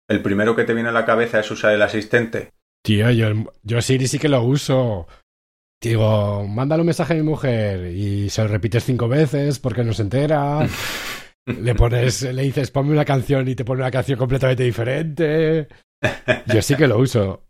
el 0.07 0.21
primero 0.21 0.55
que 0.55 0.63
te 0.63 0.75
viene 0.75 0.89
a 0.89 0.91
la 0.91 1.07
cabeza 1.07 1.39
es 1.39 1.49
usar 1.49 1.73
el 1.73 1.81
asistente. 1.81 2.51
Tío, 2.85 3.09
yo, 3.09 3.29
yo 3.63 3.81
Siri 3.81 4.07
sí 4.07 4.19
que 4.19 4.29
lo 4.29 4.43
uso. 4.43 5.07
Digo, 5.81 6.45
mándale 6.47 6.81
un 6.81 6.85
mensaje 6.85 7.13
a 7.13 7.15
mi 7.15 7.23
mujer 7.23 7.87
y 7.87 8.29
se 8.29 8.43
lo 8.43 8.49
repites 8.49 8.83
cinco 8.83 9.07
veces 9.07 9.57
porque 9.57 9.83
no 9.83 9.91
se 9.91 10.03
entera. 10.03 10.67
le 11.47 11.73
pones, 11.73 12.21
le 12.21 12.43
dices, 12.43 12.69
ponme 12.69 12.91
una 12.91 13.05
canción 13.05 13.47
y 13.47 13.55
te 13.55 13.65
pone 13.65 13.81
una 13.81 13.89
canción 13.89 14.19
completamente 14.19 14.61
diferente. 14.61 15.67
Yo 16.45 16.61
sí 16.61 16.75
que 16.75 16.87
lo 16.87 16.99
uso. 16.99 17.47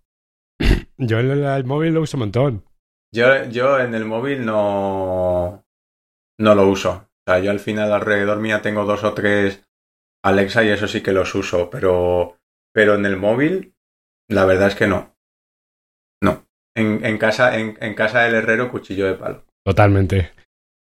Yo 0.97 1.19
en 1.19 1.31
el, 1.31 1.65
móvil 1.65 1.95
lo 1.95 2.01
uso 2.03 2.15
un 2.15 2.21
montón. 2.21 2.65
Yo, 3.13 3.43
yo 3.49 3.77
en 3.77 3.93
el 3.93 4.05
móvil 4.05 4.45
no, 4.45 5.65
no 6.39 6.55
lo 6.55 6.69
uso. 6.69 6.91
O 6.91 7.29
sea, 7.29 7.39
yo 7.39 7.51
al 7.51 7.59
final 7.59 7.91
alrededor 7.91 8.39
mía 8.39 8.61
tengo 8.61 8.85
dos 8.85 9.03
o 9.03 9.13
tres 9.13 9.66
Alexa 10.27 10.63
y 10.63 10.69
eso 10.69 10.87
sí 10.87 11.01
que 11.01 11.13
los 11.13 11.33
uso, 11.35 11.69
pero, 11.69 12.37
pero 12.73 12.95
en 12.95 13.05
el 13.05 13.17
móvil 13.17 13.73
la 14.29 14.45
verdad 14.45 14.67
es 14.67 14.75
que 14.75 14.87
no. 14.87 15.15
No. 16.21 16.45
En, 16.75 17.17
casa, 17.17 17.57
en, 17.57 17.77
en 17.81 17.95
casa 17.95 18.21
del 18.23 18.35
herrero, 18.35 18.69
cuchillo 18.69 19.07
de 19.07 19.15
palo. 19.15 19.45
Totalmente. 19.65 20.31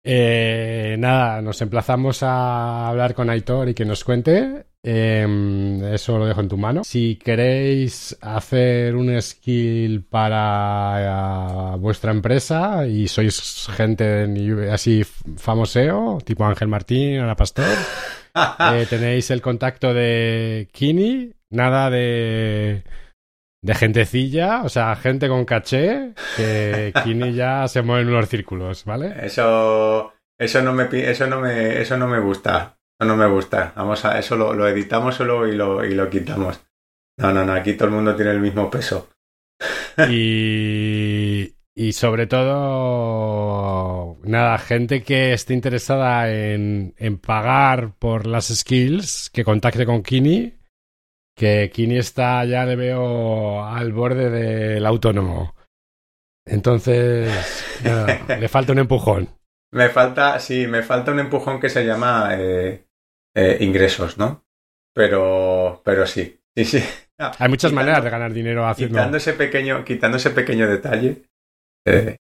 Eh, 0.04 0.96
nada, 0.98 1.42
nos 1.42 1.60
emplazamos 1.60 2.22
a 2.22 2.88
hablar 2.88 3.14
con 3.14 3.30
Aitor 3.30 3.68
y 3.68 3.74
que 3.74 3.84
nos 3.84 4.04
cuente. 4.04 4.66
Em, 4.82 5.84
eso 5.92 6.18
lo 6.18 6.26
dejo 6.26 6.40
en 6.40 6.48
tu 6.48 6.56
mano. 6.56 6.84
Si 6.84 7.16
queréis 7.16 8.16
hacer 8.20 8.96
un 8.96 9.20
skill 9.20 10.04
para 10.04 11.74
eh, 11.74 11.78
vuestra 11.78 12.12
empresa 12.12 12.86
y 12.86 13.08
sois 13.08 13.68
gente 13.76 14.24
así 14.70 15.04
famoseo, 15.04 16.18
tipo 16.24 16.44
Ángel 16.44 16.68
Martín, 16.68 17.18
Ana 17.18 17.36
Pastor, 17.36 17.66
eh, 18.72 18.86
tenéis 18.88 19.30
el 19.30 19.42
contacto 19.42 19.92
de 19.94 20.68
Kini. 20.72 21.32
Nada 21.50 21.88
de 21.88 22.84
de 23.62 23.74
gentecilla, 23.74 24.62
o 24.62 24.68
sea, 24.68 24.94
gente 24.96 25.28
con 25.28 25.44
caché, 25.44 26.14
que 26.36 26.92
Kini 27.02 27.32
ya 27.34 27.66
se 27.68 27.82
mueve 27.82 28.02
en 28.02 28.08
unos 28.08 28.28
círculos, 28.28 28.84
¿vale? 28.84 29.14
Eso, 29.22 30.12
eso 30.38 30.62
no 30.62 30.72
me, 30.72 30.88
eso 30.92 31.26
no 31.26 31.40
me, 31.40 31.80
eso 31.80 31.96
no 31.96 32.06
me 32.06 32.20
gusta, 32.20 32.78
eso 32.98 33.08
no 33.08 33.16
me 33.16 33.26
gusta. 33.26 33.72
Vamos 33.76 34.04
a, 34.04 34.18
eso 34.18 34.36
lo, 34.36 34.54
lo 34.54 34.68
editamos 34.68 35.16
solo 35.16 35.46
y 35.48 35.56
lo, 35.56 35.84
y 35.84 35.94
lo 35.94 36.08
quitamos. 36.08 36.60
No, 37.18 37.32
no, 37.32 37.44
no, 37.44 37.52
aquí 37.52 37.74
todo 37.74 37.88
el 37.88 37.94
mundo 37.94 38.14
tiene 38.14 38.30
el 38.30 38.40
mismo 38.40 38.70
peso. 38.70 39.10
Y, 40.08 41.52
y 41.78 41.92
sobre 41.92 42.26
todo, 42.26 44.16
nada, 44.24 44.58
gente 44.58 45.02
que 45.02 45.32
esté 45.32 45.54
interesada 45.54 46.32
en, 46.32 46.94
en 46.98 47.18
pagar 47.18 47.92
por 47.98 48.26
las 48.26 48.48
skills, 48.48 49.30
que 49.30 49.44
contacte 49.44 49.86
con 49.86 50.02
Kini 50.02 50.58
que 51.38 51.70
Kini 51.72 51.98
está, 51.98 52.44
ya 52.44 52.66
le 52.66 52.74
veo 52.74 53.64
al 53.64 53.92
borde 53.92 54.28
del 54.28 54.84
autónomo. 54.84 55.54
Entonces, 56.44 57.30
le 58.28 58.48
falta 58.48 58.72
un 58.72 58.80
empujón. 58.80 59.28
Me 59.72 59.88
falta, 59.88 60.40
sí, 60.40 60.66
me 60.66 60.82
falta 60.82 61.12
un 61.12 61.20
empujón 61.20 61.60
que 61.60 61.68
se 61.68 61.84
llama 61.84 62.30
eh, 62.32 62.86
eh, 63.36 63.58
ingresos, 63.60 64.18
¿no? 64.18 64.44
Pero, 64.92 65.80
pero 65.84 66.06
sí, 66.06 66.40
sí, 66.56 66.64
sí. 66.64 66.84
Hay 67.38 67.48
muchas 67.48 67.72
maneras 67.74 68.02
de 68.02 68.10
ganar 68.10 68.32
dinero 68.32 68.66
haciendo. 68.66 68.96
Quitando 68.96 69.16
ese 69.18 69.34
pequeño, 69.34 69.84
quitando 69.84 70.16
ese 70.16 70.30
pequeño 70.30 70.66
detalle. 70.66 71.22
Eh. 71.88 72.16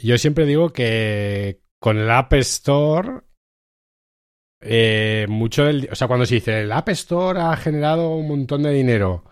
Yo 0.00 0.18
siempre 0.18 0.46
digo 0.46 0.70
que 0.70 1.60
con 1.80 1.98
el 1.98 2.10
App 2.10 2.32
Store 2.34 3.22
eh, 4.64 5.26
mucho 5.28 5.64
del, 5.64 5.88
o 5.90 5.94
sea, 5.96 6.06
cuando 6.06 6.24
se 6.24 6.36
dice 6.36 6.60
el 6.60 6.70
App 6.70 6.88
Store 6.90 7.40
ha 7.40 7.56
generado 7.56 8.14
un 8.14 8.28
montón 8.28 8.62
de 8.62 8.72
dinero, 8.72 9.24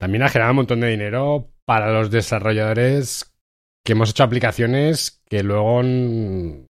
también 0.00 0.22
ha 0.22 0.30
generado 0.30 0.52
un 0.52 0.56
montón 0.56 0.80
de 0.80 0.88
dinero 0.88 1.50
para 1.66 1.92
los 1.92 2.10
desarrolladores 2.10 3.30
que 3.84 3.92
hemos 3.92 4.10
hecho 4.10 4.24
aplicaciones 4.24 5.22
que 5.28 5.42
luego 5.42 5.82
no 5.82 6.68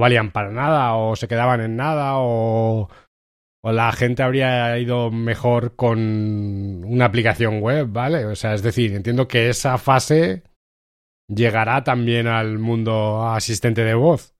valían 0.00 0.32
para 0.32 0.50
nada 0.50 0.94
o 0.96 1.16
se 1.16 1.28
quedaban 1.28 1.62
en 1.62 1.76
nada 1.76 2.18
o, 2.18 2.90
o 3.62 3.72
la 3.72 3.90
gente 3.92 4.22
habría 4.22 4.78
ido 4.78 5.10
mejor 5.10 5.76
con 5.76 6.84
una 6.84 7.06
aplicación 7.06 7.62
web, 7.62 7.88
¿vale? 7.90 8.26
O 8.26 8.36
sea, 8.36 8.52
es 8.52 8.62
decir, 8.62 8.94
entiendo 8.94 9.26
que 9.26 9.48
esa 9.48 9.78
fase 9.78 10.42
llegará 11.28 11.84
también 11.84 12.26
al 12.26 12.58
mundo 12.58 13.26
asistente 13.26 13.84
de 13.84 13.94
voz, 13.94 14.34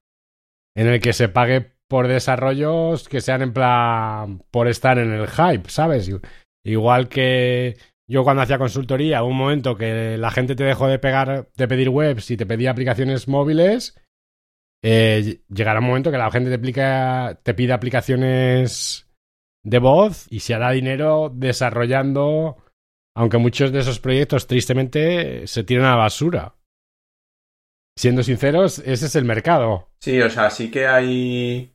en 0.75 0.87
el 0.87 1.01
que 1.01 1.13
se 1.13 1.29
pague 1.29 1.73
por 1.87 2.07
desarrollos 2.07 3.07
que 3.07 3.21
sean 3.21 3.41
en 3.41 3.53
plan 3.53 4.43
por 4.51 4.67
estar 4.67 4.99
en 4.99 5.11
el 5.11 5.27
hype, 5.27 5.69
¿sabes? 5.69 6.11
Igual 6.65 7.07
que 7.07 7.77
yo 8.09 8.23
cuando 8.23 8.41
hacía 8.41 8.57
consultoría, 8.57 9.23
un 9.23 9.37
momento 9.37 9.75
que 9.75 10.17
la 10.17 10.31
gente 10.31 10.55
te 10.55 10.63
dejó 10.63 10.87
de 10.87 10.99
pegar, 10.99 11.49
de 11.55 11.67
pedir 11.67 11.89
webs 11.89 12.31
y 12.31 12.37
te 12.37 12.45
pedía 12.45 12.71
aplicaciones 12.71 13.27
móviles, 13.27 13.99
eh, 14.83 15.41
llegará 15.49 15.79
un 15.79 15.87
momento 15.87 16.11
que 16.11 16.17
la 16.17 16.31
gente 16.31 16.57
te, 16.57 17.37
te 17.43 17.53
pide 17.53 17.73
aplicaciones 17.73 19.07
de 19.63 19.79
voz 19.79 20.27
y 20.29 20.39
se 20.41 20.53
hará 20.53 20.71
dinero 20.71 21.31
desarrollando, 21.33 22.57
aunque 23.15 23.37
muchos 23.37 23.71
de 23.71 23.79
esos 23.79 23.99
proyectos 23.99 24.47
tristemente 24.47 25.47
se 25.47 25.63
tiran 25.63 25.85
a 25.85 25.91
la 25.91 25.95
basura. 25.95 26.56
Siendo 27.97 28.23
sinceros, 28.23 28.79
ese 28.79 29.07
es 29.07 29.15
el 29.15 29.25
mercado. 29.25 29.89
Sí, 29.99 30.21
o 30.21 30.29
sea, 30.29 30.49
sí 30.49 30.71
que 30.71 30.87
hay 30.87 31.73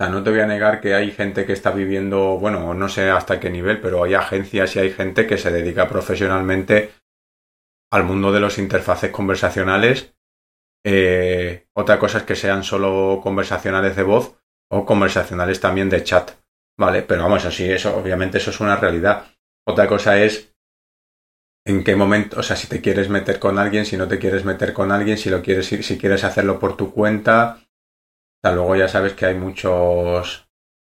o 0.00 0.04
sea, 0.04 0.12
no 0.12 0.22
te 0.22 0.30
voy 0.30 0.38
a 0.38 0.46
negar 0.46 0.80
que 0.80 0.94
hay 0.94 1.10
gente 1.10 1.44
que 1.44 1.52
está 1.52 1.72
viviendo, 1.72 2.38
bueno, 2.38 2.72
no 2.72 2.88
sé 2.88 3.10
hasta 3.10 3.40
qué 3.40 3.50
nivel, 3.50 3.80
pero 3.80 4.04
hay 4.04 4.14
agencias 4.14 4.76
y 4.76 4.78
hay 4.78 4.92
gente 4.92 5.26
que 5.26 5.38
se 5.38 5.50
dedica 5.50 5.88
profesionalmente 5.88 6.92
al 7.90 8.04
mundo 8.04 8.30
de 8.30 8.38
los 8.38 8.58
interfaces 8.58 9.10
conversacionales. 9.10 10.14
Eh, 10.86 11.66
otra 11.74 11.98
cosa 11.98 12.18
es 12.18 12.24
que 12.24 12.36
sean 12.36 12.62
solo 12.62 13.18
conversacionales 13.20 13.96
de 13.96 14.04
voz 14.04 14.40
o 14.70 14.86
conversacionales 14.86 15.58
también 15.58 15.90
de 15.90 16.04
chat. 16.04 16.30
Vale, 16.78 17.02
pero 17.02 17.24
vamos, 17.24 17.44
así, 17.44 17.68
eso, 17.68 17.96
obviamente 17.96 18.38
eso 18.38 18.50
es 18.50 18.60
una 18.60 18.76
realidad. 18.76 19.24
Otra 19.66 19.88
cosa 19.88 20.22
es 20.22 20.54
en 21.68 21.84
qué 21.84 21.94
momento, 21.94 22.40
o 22.40 22.42
sea, 22.42 22.56
si 22.56 22.66
te 22.66 22.80
quieres 22.80 23.10
meter 23.10 23.38
con 23.38 23.58
alguien, 23.58 23.84
si 23.84 23.98
no 23.98 24.08
te 24.08 24.18
quieres 24.18 24.42
meter 24.42 24.72
con 24.72 24.90
alguien, 24.90 25.18
si 25.18 25.28
lo 25.28 25.42
quieres, 25.42 25.66
si 25.66 25.98
quieres 25.98 26.24
hacerlo 26.24 26.58
por 26.58 26.78
tu 26.78 26.90
cuenta, 26.94 27.60
luego 28.42 28.74
ya 28.74 28.88
sabes 28.88 29.12
que 29.12 29.26
hay 29.26 29.34
muchos, 29.34 30.48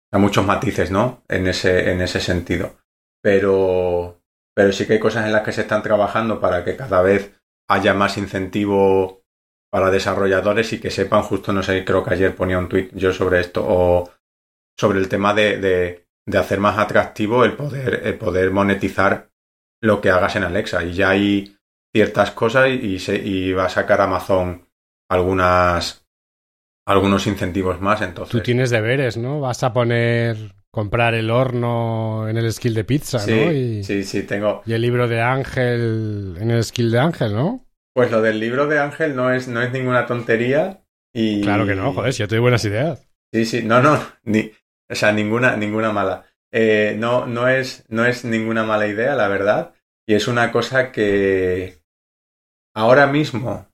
hay 0.09 0.21
muchos 0.21 0.45
matices, 0.45 0.89
¿no? 0.89 1.21
En 1.27 1.47
ese, 1.47 1.91
en 1.91 1.99
ese 1.99 2.21
sentido. 2.21 2.77
Pero, 3.21 4.21
pero 4.55 4.71
sí 4.71 4.87
que 4.87 4.93
hay 4.93 4.99
cosas 4.99 5.25
en 5.25 5.33
las 5.33 5.43
que 5.43 5.51
se 5.51 5.61
están 5.61 5.83
trabajando 5.83 6.39
para 6.39 6.63
que 6.63 6.77
cada 6.77 7.01
vez 7.01 7.37
haya 7.67 7.93
más 7.93 8.17
incentivo 8.17 9.25
para 9.69 9.91
desarrolladores 9.91 10.71
y 10.71 10.79
que 10.79 10.91
sepan, 10.91 11.23
justo 11.23 11.51
no 11.51 11.61
sé, 11.61 11.83
creo 11.83 12.05
que 12.05 12.13
ayer 12.13 12.33
ponía 12.33 12.57
un 12.57 12.69
tweet 12.69 12.89
yo 12.93 13.11
sobre 13.11 13.41
esto, 13.41 13.65
o 13.67 14.09
sobre 14.77 14.99
el 14.99 15.09
tema 15.09 15.33
de, 15.33 15.57
de, 15.57 16.07
de 16.25 16.37
hacer 16.37 16.61
más 16.61 16.77
atractivo 16.77 17.43
el 17.43 17.57
poder, 17.57 18.01
el 18.05 18.17
poder 18.17 18.51
monetizar 18.51 19.29
lo 19.81 20.01
que 20.01 20.09
hagas 20.09 20.35
en 20.35 20.43
Alexa. 20.43 20.83
Y 20.83 20.93
ya 20.93 21.09
hay 21.09 21.57
ciertas 21.93 22.31
cosas 22.31 22.69
y, 22.69 22.99
se, 22.99 23.15
y 23.15 23.53
va 23.53 23.65
a 23.65 23.69
sacar 23.69 24.01
Amazon 24.01 24.67
algunas 25.09 26.05
algunos 26.85 27.27
incentivos 27.27 27.79
más, 27.81 28.01
entonces. 28.01 28.31
Tú 28.31 28.41
tienes 28.41 28.71
deberes, 28.71 29.15
¿no? 29.15 29.39
Vas 29.39 29.63
a 29.63 29.73
poner 29.73 30.55
comprar 30.71 31.13
el 31.13 31.29
horno 31.29 32.27
en 32.27 32.37
el 32.37 32.51
skill 32.51 32.73
de 32.73 32.83
pizza, 32.83 33.19
¿no? 33.25 33.51
Y, 33.51 33.83
sí, 33.83 34.03
sí, 34.03 34.23
tengo. 34.23 34.63
Y 34.65 34.73
el 34.73 34.81
libro 34.81 35.07
de 35.07 35.21
Ángel 35.21 36.35
en 36.39 36.49
el 36.49 36.63
skill 36.63 36.91
de 36.91 36.99
Ángel, 36.99 37.33
¿no? 37.33 37.65
Pues 37.93 38.09
lo 38.11 38.21
del 38.21 38.39
libro 38.39 38.65
de 38.67 38.79
Ángel 38.79 39.15
no 39.15 39.31
es, 39.31 39.47
no 39.47 39.61
es 39.61 39.71
ninguna 39.71 40.07
tontería. 40.07 40.81
Y... 41.13 41.41
Claro 41.41 41.65
que 41.67 41.75
no, 41.75 41.93
joder, 41.93 42.13
si 42.13 42.19
yo 42.19 42.27
te 42.27 42.35
doy 42.35 42.41
buenas 42.41 42.65
ideas. 42.65 43.07
Sí, 43.31 43.45
sí, 43.45 43.61
no, 43.63 43.81
no, 43.81 43.99
ni, 44.23 44.51
o 44.89 44.95
sea, 44.95 45.11
ninguna, 45.11 45.55
ninguna 45.57 45.91
mala. 45.91 46.25
Eh, 46.51 46.95
no, 46.97 47.25
no, 47.25 47.47
es, 47.47 47.85
no 47.89 48.05
es 48.05 48.25
ninguna 48.25 48.63
mala 48.63 48.87
idea, 48.87 49.15
la 49.15 49.27
verdad. 49.27 49.75
Y 50.07 50.15
es 50.15 50.27
una 50.27 50.51
cosa 50.51 50.91
que 50.91 51.81
ahora 52.75 53.07
mismo 53.07 53.67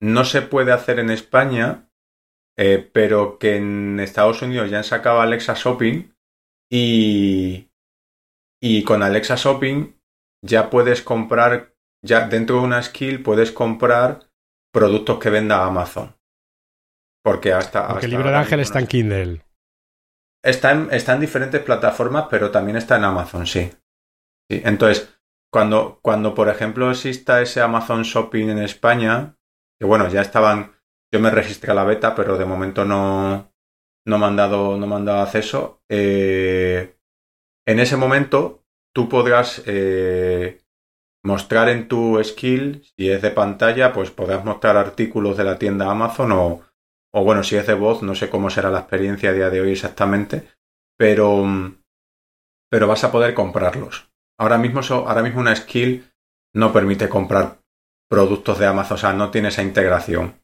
no 0.00 0.24
se 0.24 0.42
puede 0.42 0.72
hacer 0.72 0.98
en 0.98 1.10
España 1.10 1.90
eh, 2.62 2.90
pero 2.92 3.38
que 3.38 3.56
en 3.56 3.98
Estados 4.00 4.42
Unidos 4.42 4.68
ya 4.68 4.76
han 4.76 4.84
sacado 4.84 5.22
Alexa 5.22 5.54
Shopping 5.54 6.12
y, 6.70 7.70
y 8.62 8.84
con 8.84 9.02
Alexa 9.02 9.36
Shopping 9.36 9.94
ya 10.44 10.68
puedes 10.68 11.00
comprar, 11.00 11.74
ya 12.04 12.28
dentro 12.28 12.56
de 12.56 12.62
una 12.62 12.82
skill 12.82 13.22
puedes 13.22 13.50
comprar 13.50 14.28
productos 14.74 15.18
que 15.18 15.30
venda 15.30 15.64
Amazon. 15.64 16.14
Porque 17.24 17.54
hasta... 17.54 17.88
Porque 17.88 18.04
el 18.04 18.12
libro 18.12 18.28
de 18.28 18.36
Ángel 18.36 18.60
está 18.60 18.78
en 18.78 18.86
Kindle. 18.86 19.42
Está 20.42 20.72
en, 20.72 20.88
está 20.90 21.14
en 21.14 21.20
diferentes 21.20 21.62
plataformas, 21.62 22.26
pero 22.30 22.50
también 22.50 22.76
está 22.76 22.96
en 22.96 23.04
Amazon, 23.04 23.46
sí. 23.46 23.70
sí. 24.50 24.62
Entonces, 24.64 25.20
cuando, 25.52 25.98
cuando, 26.02 26.34
por 26.34 26.48
ejemplo, 26.48 26.90
exista 26.90 27.42
ese 27.42 27.60
Amazon 27.60 28.02
Shopping 28.02 28.48
en 28.48 28.58
España, 28.58 29.36
que 29.78 29.86
bueno, 29.86 30.08
ya 30.08 30.22
estaban, 30.22 30.72
yo 31.12 31.20
me 31.20 31.30
registré 31.30 31.72
a 31.72 31.74
la 31.74 31.84
beta, 31.84 32.14
pero 32.14 32.38
de 32.38 32.44
momento 32.44 32.84
no, 32.84 33.52
no 34.06 34.18
me 34.18 34.26
han 34.26 34.36
dado, 34.36 34.76
no 34.76 34.86
me 34.86 34.94
han 34.94 35.04
dado 35.04 35.22
acceso. 35.22 35.82
Eh, 35.88 36.96
en 37.66 37.80
ese 37.80 37.96
momento, 37.96 38.64
tú 38.94 39.08
podrás 39.08 39.62
eh, 39.66 40.62
mostrar 41.24 41.68
en 41.68 41.88
tu 41.88 42.22
skill, 42.22 42.82
si 42.96 43.10
es 43.10 43.20
de 43.20 43.30
pantalla, 43.30 43.92
pues 43.92 44.10
podrás 44.10 44.44
mostrar 44.44 44.76
artículos 44.76 45.36
de 45.36 45.44
la 45.44 45.58
tienda 45.58 45.90
Amazon 45.90 46.32
o, 46.32 46.62
o 47.12 47.24
bueno, 47.24 47.42
si 47.42 47.56
es 47.56 47.66
de 47.66 47.74
voz, 47.74 48.02
no 48.02 48.14
sé 48.14 48.30
cómo 48.30 48.50
será 48.50 48.70
la 48.70 48.80
experiencia 48.80 49.30
a 49.30 49.32
día 49.32 49.50
de 49.50 49.60
hoy 49.60 49.72
exactamente, 49.72 50.48
pero, 50.96 51.44
pero 52.70 52.86
vas 52.86 53.04
a 53.04 53.12
poder 53.12 53.34
comprarlos. 53.34 54.10
Ahora 54.38 54.58
mismo, 54.58 54.80
ahora 55.06 55.22
mismo 55.22 55.40
una 55.40 55.56
skill 55.56 56.10
no 56.54 56.72
permite 56.72 57.08
comprar 57.08 57.60
productos 58.08 58.58
de 58.58 58.66
Amazon, 58.66 58.94
o 58.94 58.98
sea, 58.98 59.12
no 59.12 59.30
tiene 59.30 59.48
esa 59.48 59.62
integración. 59.62 60.40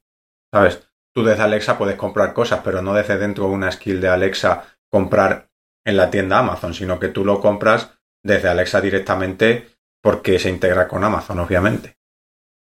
¿Sabes? 0.53 0.89
Tú 1.15 1.25
desde 1.25 1.43
Alexa 1.43 1.79
puedes 1.79 1.97
comprar 1.97 2.33
cosas, 2.33 2.61
pero 2.63 2.83
no 2.83 2.95
desde 2.95 3.19
dentro 3.19 3.45
de 3.45 3.51
una 3.51 3.73
skill 3.73 4.01
de 4.01 4.09
Alexa 4.09 4.65
comprar 4.91 5.51
en 5.85 5.97
la 5.97 6.11
tienda 6.11 6.39
Amazon, 6.39 6.75
sino 6.75 6.99
que 6.99 7.09
tú 7.09 7.25
lo 7.25 7.41
compras 7.41 7.99
desde 8.23 8.49
Alexa 8.49 8.81
directamente 8.81 9.69
porque 10.03 10.39
se 10.39 10.51
integra 10.51 10.89
con 10.89 11.05
Amazon, 11.05 11.39
obviamente. 11.39 11.97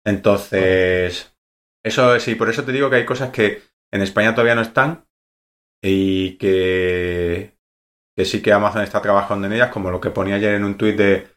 Entonces, 0.06 1.36
eso 1.84 2.19
sí, 2.19 2.36
por 2.36 2.49
eso 2.49 2.63
te 2.63 2.71
digo 2.71 2.89
que 2.89 2.97
hay 2.97 3.06
cosas 3.06 3.30
que 3.32 3.62
en 3.91 4.02
España 4.02 4.34
todavía 4.34 4.56
no 4.56 4.62
están 4.62 5.06
y 5.82 6.38
que, 6.38 7.58
sí 8.23 8.41
que 8.41 8.54
Amazon 8.54 8.84
está 8.84 9.02
trabajando 9.02 9.47
en 9.47 9.54
ellas, 9.54 9.71
como 9.71 9.91
lo 9.91 10.02
que 10.02 10.12
ponía 10.12 10.36
ayer 10.36 10.56
en 10.56 10.63
un 10.63 10.78
tuit 10.78 10.97
de 10.97 11.28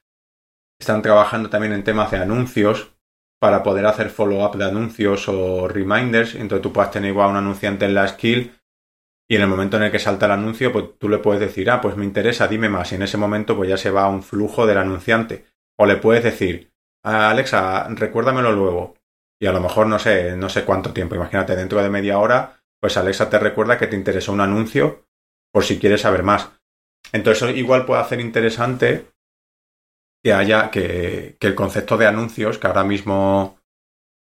están 0.81 1.03
trabajando 1.03 1.49
también 1.49 1.73
en 1.73 1.85
temas 1.85 2.11
de 2.11 2.19
anuncios 2.19 2.93
para 3.41 3.63
poder 3.63 3.87
hacer 3.87 4.11
follow-up 4.11 4.57
de 4.57 4.65
anuncios 4.65 5.29
o 5.29 5.69
reminders. 5.69 6.35
Entonces 6.35 6.63
tú 6.63 6.73
puedes 6.73 6.91
tener 6.91 7.11
igual 7.11 7.31
un 7.31 7.37
anunciante 7.37 7.85
en 7.85 7.95
la 7.95 8.09
skill 8.09 8.53
y 9.29 9.37
en 9.37 9.43
el 9.43 9.49
momento 9.49 9.77
en 9.77 9.85
el 9.85 9.93
que 9.93 9.99
salta 9.99 10.27
el 10.27 10.33
anuncio, 10.33 10.73
pues 10.73 10.99
tú 10.99 11.09
le 11.09 11.19
puedes 11.19 11.41
decir, 11.41 11.71
ah, 11.71 11.81
pues 11.81 11.97
me 11.97 12.05
interesa, 12.05 12.49
dime 12.49 12.69
más. 12.69 12.93
Y 12.93 12.97
en 12.97 13.03
ese 13.03 13.17
momento 13.17 13.57
pues 13.57 13.69
ya 13.69 13.77
se 13.77 13.91
va 13.91 14.09
un 14.09 14.23
flujo 14.23 14.67
del 14.67 14.79
anunciante. 14.79 15.47
O 15.79 15.87
le 15.87 15.97
puedes 15.97 16.25
decir, 16.25 16.73
Alexa, 17.03 17.89
recuérdamelo 17.91 18.53
luego 18.53 18.95
y 19.43 19.47
a 19.49 19.53
lo 19.53 19.61
mejor 19.61 19.89
no 19.89 19.99
sé, 19.99 20.37
no 20.37 20.49
sé 20.49 20.65
cuánto 20.65 20.93
tiempo. 20.93 21.17
Imagínate, 21.17 21.57
dentro 21.57 21.83
de 21.83 21.91
media 21.91 22.21
hora, 22.21 22.61
pues 22.81 22.97
Alexa 22.97 23.29
te 23.29 23.41
recuerda 23.41 23.77
que 23.77 23.89
te 23.89 23.97
interesó 23.97 24.33
un 24.33 24.41
anuncio 24.41 25.05
por 25.53 25.65
si 25.65 25.81
quieres 25.81 26.03
saber 26.03 26.23
más. 26.23 26.51
Entonces, 27.11 27.57
igual 27.57 27.85
puede 27.85 28.03
hacer 28.03 28.21
interesante 28.21 29.09
que 30.25 30.33
haya 30.33 30.71
que, 30.71 31.37
que 31.41 31.49
el 31.49 31.57
concepto 31.57 31.97
de 31.97 32.07
anuncios, 32.07 32.59
que 32.59 32.69
ahora 32.69 32.85
mismo 32.85 33.59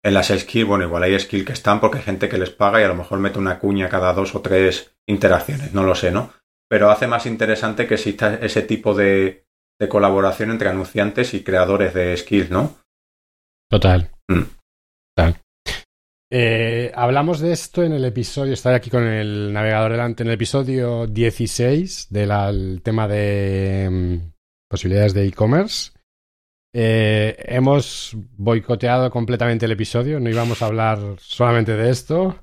en 0.05 0.15
las 0.15 0.33
skills, 0.37 0.67
bueno, 0.67 0.85
igual 0.85 1.05
hay 1.05 1.17
skills 1.17 1.47
que 1.47 1.53
están 1.53 1.79
porque 1.79 1.99
hay 1.99 2.05
gente 2.05 2.29
que 2.29 2.37
les 2.37 2.51
paga 2.51 2.81
y 2.81 2.85
a 2.85 2.89
lo 2.89 2.97
mejor 2.97 3.21
mete 3.21 3.39
una 3.39 3.61
cuña 3.61 3.89
cada 3.89 4.13
dos 4.15 4.35
o 4.35 4.41
tres 4.41 4.97
interacciones, 5.07 5.73
no 5.73 5.85
lo 5.85 5.95
sé, 5.95 6.11
¿no? 6.11 6.33
Pero 6.69 6.91
hace 6.91 7.07
más 7.07 7.27
interesante 7.27 7.87
que 7.87 7.95
exista 7.95 8.35
ese 8.35 8.63
tipo 8.63 8.95
de, 8.95 9.47
de 9.79 9.89
colaboración 9.89 10.51
entre 10.51 10.71
anunciantes 10.71 11.35
y 11.35 11.45
creadores 11.45 11.95
de 11.95 12.17
skills, 12.17 12.51
¿no? 12.51 12.75
Total. 13.71 14.11
Mm. 14.27 14.64
Eh, 16.37 16.91
hablamos 16.97 17.39
de 17.39 17.53
esto 17.53 17.85
en 17.85 17.93
el 17.93 18.05
episodio, 18.05 18.55
estoy 18.55 18.75
aquí 18.75 18.91
con 18.91 19.07
el 19.07 19.53
navegador 19.53 19.93
delante, 19.93 20.25
en 20.25 20.31
el 20.31 20.35
episodio 20.35 21.07
16 21.07 22.09
del 22.11 22.81
tema 22.83 23.07
de 23.07 23.89
mm, 23.89 24.33
posibilidades 24.69 25.15
de 25.15 25.27
e-commerce. 25.27 25.93
Eh, 26.75 27.37
hemos 27.47 28.17
boicoteado 28.37 29.13
completamente 29.13 29.67
el 29.67 29.73
episodio, 29.73 30.19
no 30.19 30.29
íbamos 30.29 30.61
a 30.61 30.67
hablar 30.67 30.99
solamente 31.19 31.77
de 31.77 31.91
esto, 31.91 32.37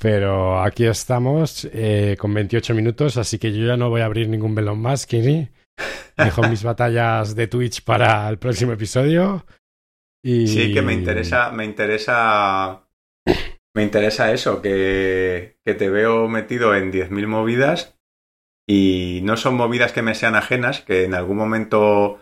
pero 0.00 0.60
aquí 0.60 0.84
estamos 0.86 1.68
eh, 1.72 2.16
con 2.18 2.34
28 2.34 2.74
minutos, 2.74 3.18
así 3.18 3.38
que 3.38 3.52
yo 3.52 3.64
ya 3.64 3.76
no 3.76 3.88
voy 3.88 4.00
a 4.00 4.06
abrir 4.06 4.28
ningún 4.28 4.56
velón 4.56 4.80
más, 4.80 5.06
Kini. 5.06 5.48
Dejo 6.16 6.42
mis 6.48 6.62
batallas 6.64 7.36
de 7.36 7.46
Twitch 7.46 7.84
para 7.84 8.28
el 8.28 8.38
próximo 8.38 8.72
episodio. 8.72 9.46
Sí, 10.24 10.72
que 10.72 10.82
me 10.82 10.92
interesa, 10.92 11.50
me 11.50 11.64
interesa, 11.64 12.86
me 13.74 13.82
interesa 13.82 14.32
eso, 14.32 14.62
que, 14.62 15.56
que 15.64 15.74
te 15.74 15.90
veo 15.90 16.28
metido 16.28 16.74
en 16.74 16.92
10.000 16.92 17.26
movidas 17.26 17.98
y 18.68 19.20
no 19.24 19.36
son 19.36 19.56
movidas 19.56 19.92
que 19.92 20.02
me 20.02 20.14
sean 20.14 20.36
ajenas, 20.36 20.80
que 20.82 21.04
en 21.04 21.14
algún 21.14 21.36
momento 21.36 22.20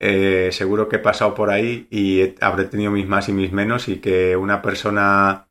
eh, 0.00 0.50
seguro 0.52 0.88
que 0.88 0.96
he 0.96 1.00
pasado 1.00 1.34
por 1.34 1.50
ahí 1.50 1.86
y 1.90 2.34
habré 2.40 2.64
tenido 2.64 2.90
mis 2.90 3.06
más 3.06 3.28
y 3.28 3.32
mis 3.32 3.52
menos 3.52 3.88
y 3.88 4.00
que 4.00 4.36
una 4.36 4.62
persona 4.62 5.48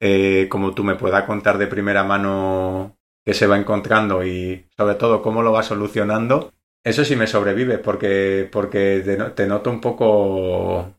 eh, 0.00 0.46
como 0.48 0.74
tú 0.74 0.84
me 0.84 0.94
pueda 0.94 1.26
contar 1.26 1.58
de 1.58 1.66
primera 1.66 2.04
mano 2.04 2.96
que 3.24 3.34
se 3.34 3.46
va 3.46 3.58
encontrando 3.58 4.24
y 4.24 4.66
sobre 4.76 4.94
todo 4.94 5.22
cómo 5.22 5.42
lo 5.42 5.52
va 5.52 5.62
solucionando, 5.62 6.52
eso 6.84 7.04
sí 7.04 7.16
me 7.16 7.26
sobrevive 7.26 7.78
porque, 7.78 8.48
porque 8.50 9.02
te 9.34 9.46
noto 9.46 9.70
un 9.70 9.80
poco 9.80 10.94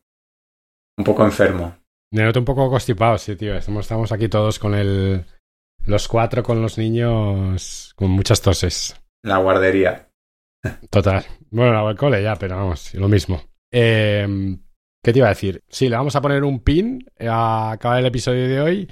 un 0.98 1.04
poco 1.04 1.24
enfermo. 1.24 1.76
Me 2.12 2.22
noto 2.22 2.40
un 2.40 2.44
poco 2.44 2.68
constipado, 2.68 3.18
sí, 3.18 3.36
tío. 3.36 3.54
Estamos, 3.54 4.12
aquí 4.12 4.28
todos 4.28 4.58
con 4.58 4.74
el. 4.74 5.24
Los 5.86 6.08
cuatro 6.08 6.42
con 6.42 6.60
los 6.60 6.76
niños 6.76 7.92
con 7.96 8.10
muchas 8.10 8.42
toses. 8.42 9.00
La 9.22 9.38
guardería. 9.38 10.10
Total. 10.90 11.24
Bueno, 11.50 11.72
la 11.88 11.94
cole 11.94 12.22
ya, 12.22 12.36
pero 12.36 12.56
vamos, 12.56 12.94
lo 12.94 13.08
mismo. 13.08 13.42
Eh, 13.72 14.26
¿Qué 15.02 15.12
te 15.12 15.18
iba 15.18 15.28
a 15.28 15.30
decir? 15.30 15.62
Sí, 15.68 15.88
le 15.88 15.96
vamos 15.96 16.14
a 16.16 16.20
poner 16.20 16.44
un 16.44 16.60
pin 16.60 17.02
a 17.18 17.72
acabar 17.72 18.00
el 18.00 18.06
episodio 18.06 18.46
de 18.46 18.60
hoy 18.60 18.90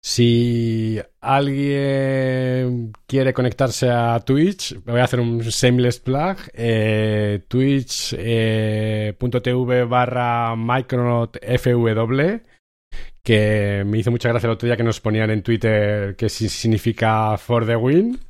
si 0.00 1.00
alguien 1.20 2.92
quiere 3.06 3.32
conectarse 3.32 3.90
a 3.90 4.20
Twitch, 4.20 4.76
voy 4.84 5.00
a 5.00 5.04
hacer 5.04 5.20
un 5.20 5.40
shameless 5.40 5.98
plug. 6.00 6.36
Eh, 6.54 7.44
Twitch.tv 7.48 8.20
eh, 8.20 9.84
barra 9.84 10.54
Micronaut 10.56 11.36
FW, 11.36 12.40
que 13.22 13.82
me 13.86 13.98
hizo 13.98 14.10
mucha 14.10 14.28
gracia 14.28 14.46
el 14.46 14.52
otro 14.52 14.66
día 14.66 14.76
que 14.76 14.84
nos 14.84 15.00
ponían 15.00 15.30
en 15.30 15.42
Twitter 15.42 16.16
que 16.16 16.28
si 16.28 16.48
significa 16.48 17.36
for 17.36 17.66
the 17.66 17.76
win. 17.76 18.20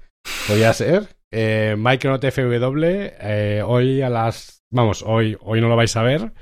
Podría 0.47 0.73
ser. 0.73 1.09
Eh, 1.31 1.77
Micronaut 1.79 2.25
FW, 2.25 2.85
eh, 3.21 3.63
hoy 3.65 4.01
a 4.03 4.09
las. 4.09 4.63
Vamos, 4.71 5.03
hoy, 5.07 5.37
hoy 5.41 5.61
no 5.61 5.69
lo 5.69 5.77
vais 5.77 5.97
a 5.97 6.03
ver 6.03 6.33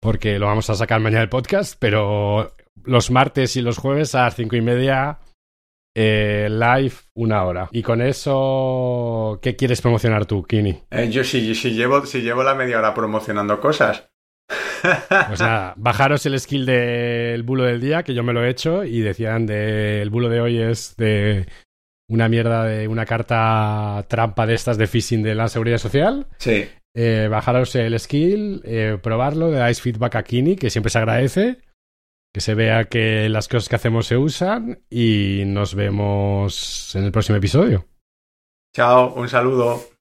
porque 0.00 0.38
lo 0.38 0.46
vamos 0.46 0.70
a 0.70 0.74
sacar 0.74 1.00
mañana 1.00 1.22
el 1.22 1.28
podcast, 1.28 1.76
pero 1.78 2.54
los 2.84 3.10
martes 3.10 3.56
y 3.56 3.62
los 3.62 3.78
jueves 3.78 4.14
a 4.14 4.24
las 4.24 4.36
cinco 4.36 4.56
y 4.56 4.60
media 4.60 5.18
eh, 6.00 6.48
live 6.48 6.94
una 7.14 7.44
hora. 7.44 7.68
Y 7.72 7.82
con 7.82 8.00
eso, 8.00 9.40
¿qué 9.42 9.56
quieres 9.56 9.80
promocionar 9.80 10.26
tú, 10.26 10.44
Kini? 10.44 10.82
Eh, 10.90 11.10
yo 11.10 11.24
sí, 11.24 11.54
si 11.54 11.72
llevo, 11.72 12.06
si 12.06 12.22
llevo 12.22 12.42
la 12.42 12.54
media 12.54 12.78
hora 12.78 12.94
promocionando 12.94 13.60
cosas. 13.60 14.08
Pues 15.26 15.40
nada, 15.40 15.74
bajaros 15.76 16.24
el 16.26 16.38
skill 16.38 16.66
del 16.66 17.42
bulo 17.42 17.64
del 17.64 17.80
día, 17.80 18.04
que 18.04 18.14
yo 18.14 18.22
me 18.22 18.32
lo 18.32 18.44
he 18.44 18.50
hecho, 18.50 18.84
y 18.84 19.00
decían 19.00 19.46
de 19.46 20.00
el 20.00 20.10
bulo 20.10 20.28
de 20.28 20.40
hoy 20.40 20.58
es 20.58 20.94
de 20.96 21.46
una 22.08 22.28
mierda 22.28 22.64
de 22.64 22.86
una 22.86 23.04
carta 23.04 24.04
trampa 24.08 24.46
de 24.46 24.54
estas 24.54 24.78
de 24.78 24.86
phishing 24.86 25.22
de 25.22 25.34
la 25.34 25.48
seguridad 25.48 25.78
social. 25.78 26.28
Sí. 26.38 26.68
Eh, 26.94 27.28
bajaros 27.30 27.74
el 27.74 27.98
skill, 27.98 28.62
eh, 28.64 28.98
probarlo, 29.02 29.50
le 29.50 29.58
dais 29.58 29.80
feedback 29.80 30.14
a 30.14 30.22
Kini, 30.22 30.56
que 30.56 30.70
siempre 30.70 30.90
se 30.90 30.98
agradece 30.98 31.58
que 32.32 32.40
se 32.40 32.54
vea 32.54 32.84
que 32.84 33.28
las 33.28 33.48
cosas 33.48 33.68
que 33.68 33.76
hacemos 33.76 34.06
se 34.06 34.16
usan 34.16 34.82
y 34.90 35.42
nos 35.46 35.74
vemos 35.74 36.94
en 36.94 37.04
el 37.04 37.12
próximo 37.12 37.36
episodio. 37.38 37.86
Chao, 38.74 39.14
un 39.14 39.28
saludo. 39.28 39.97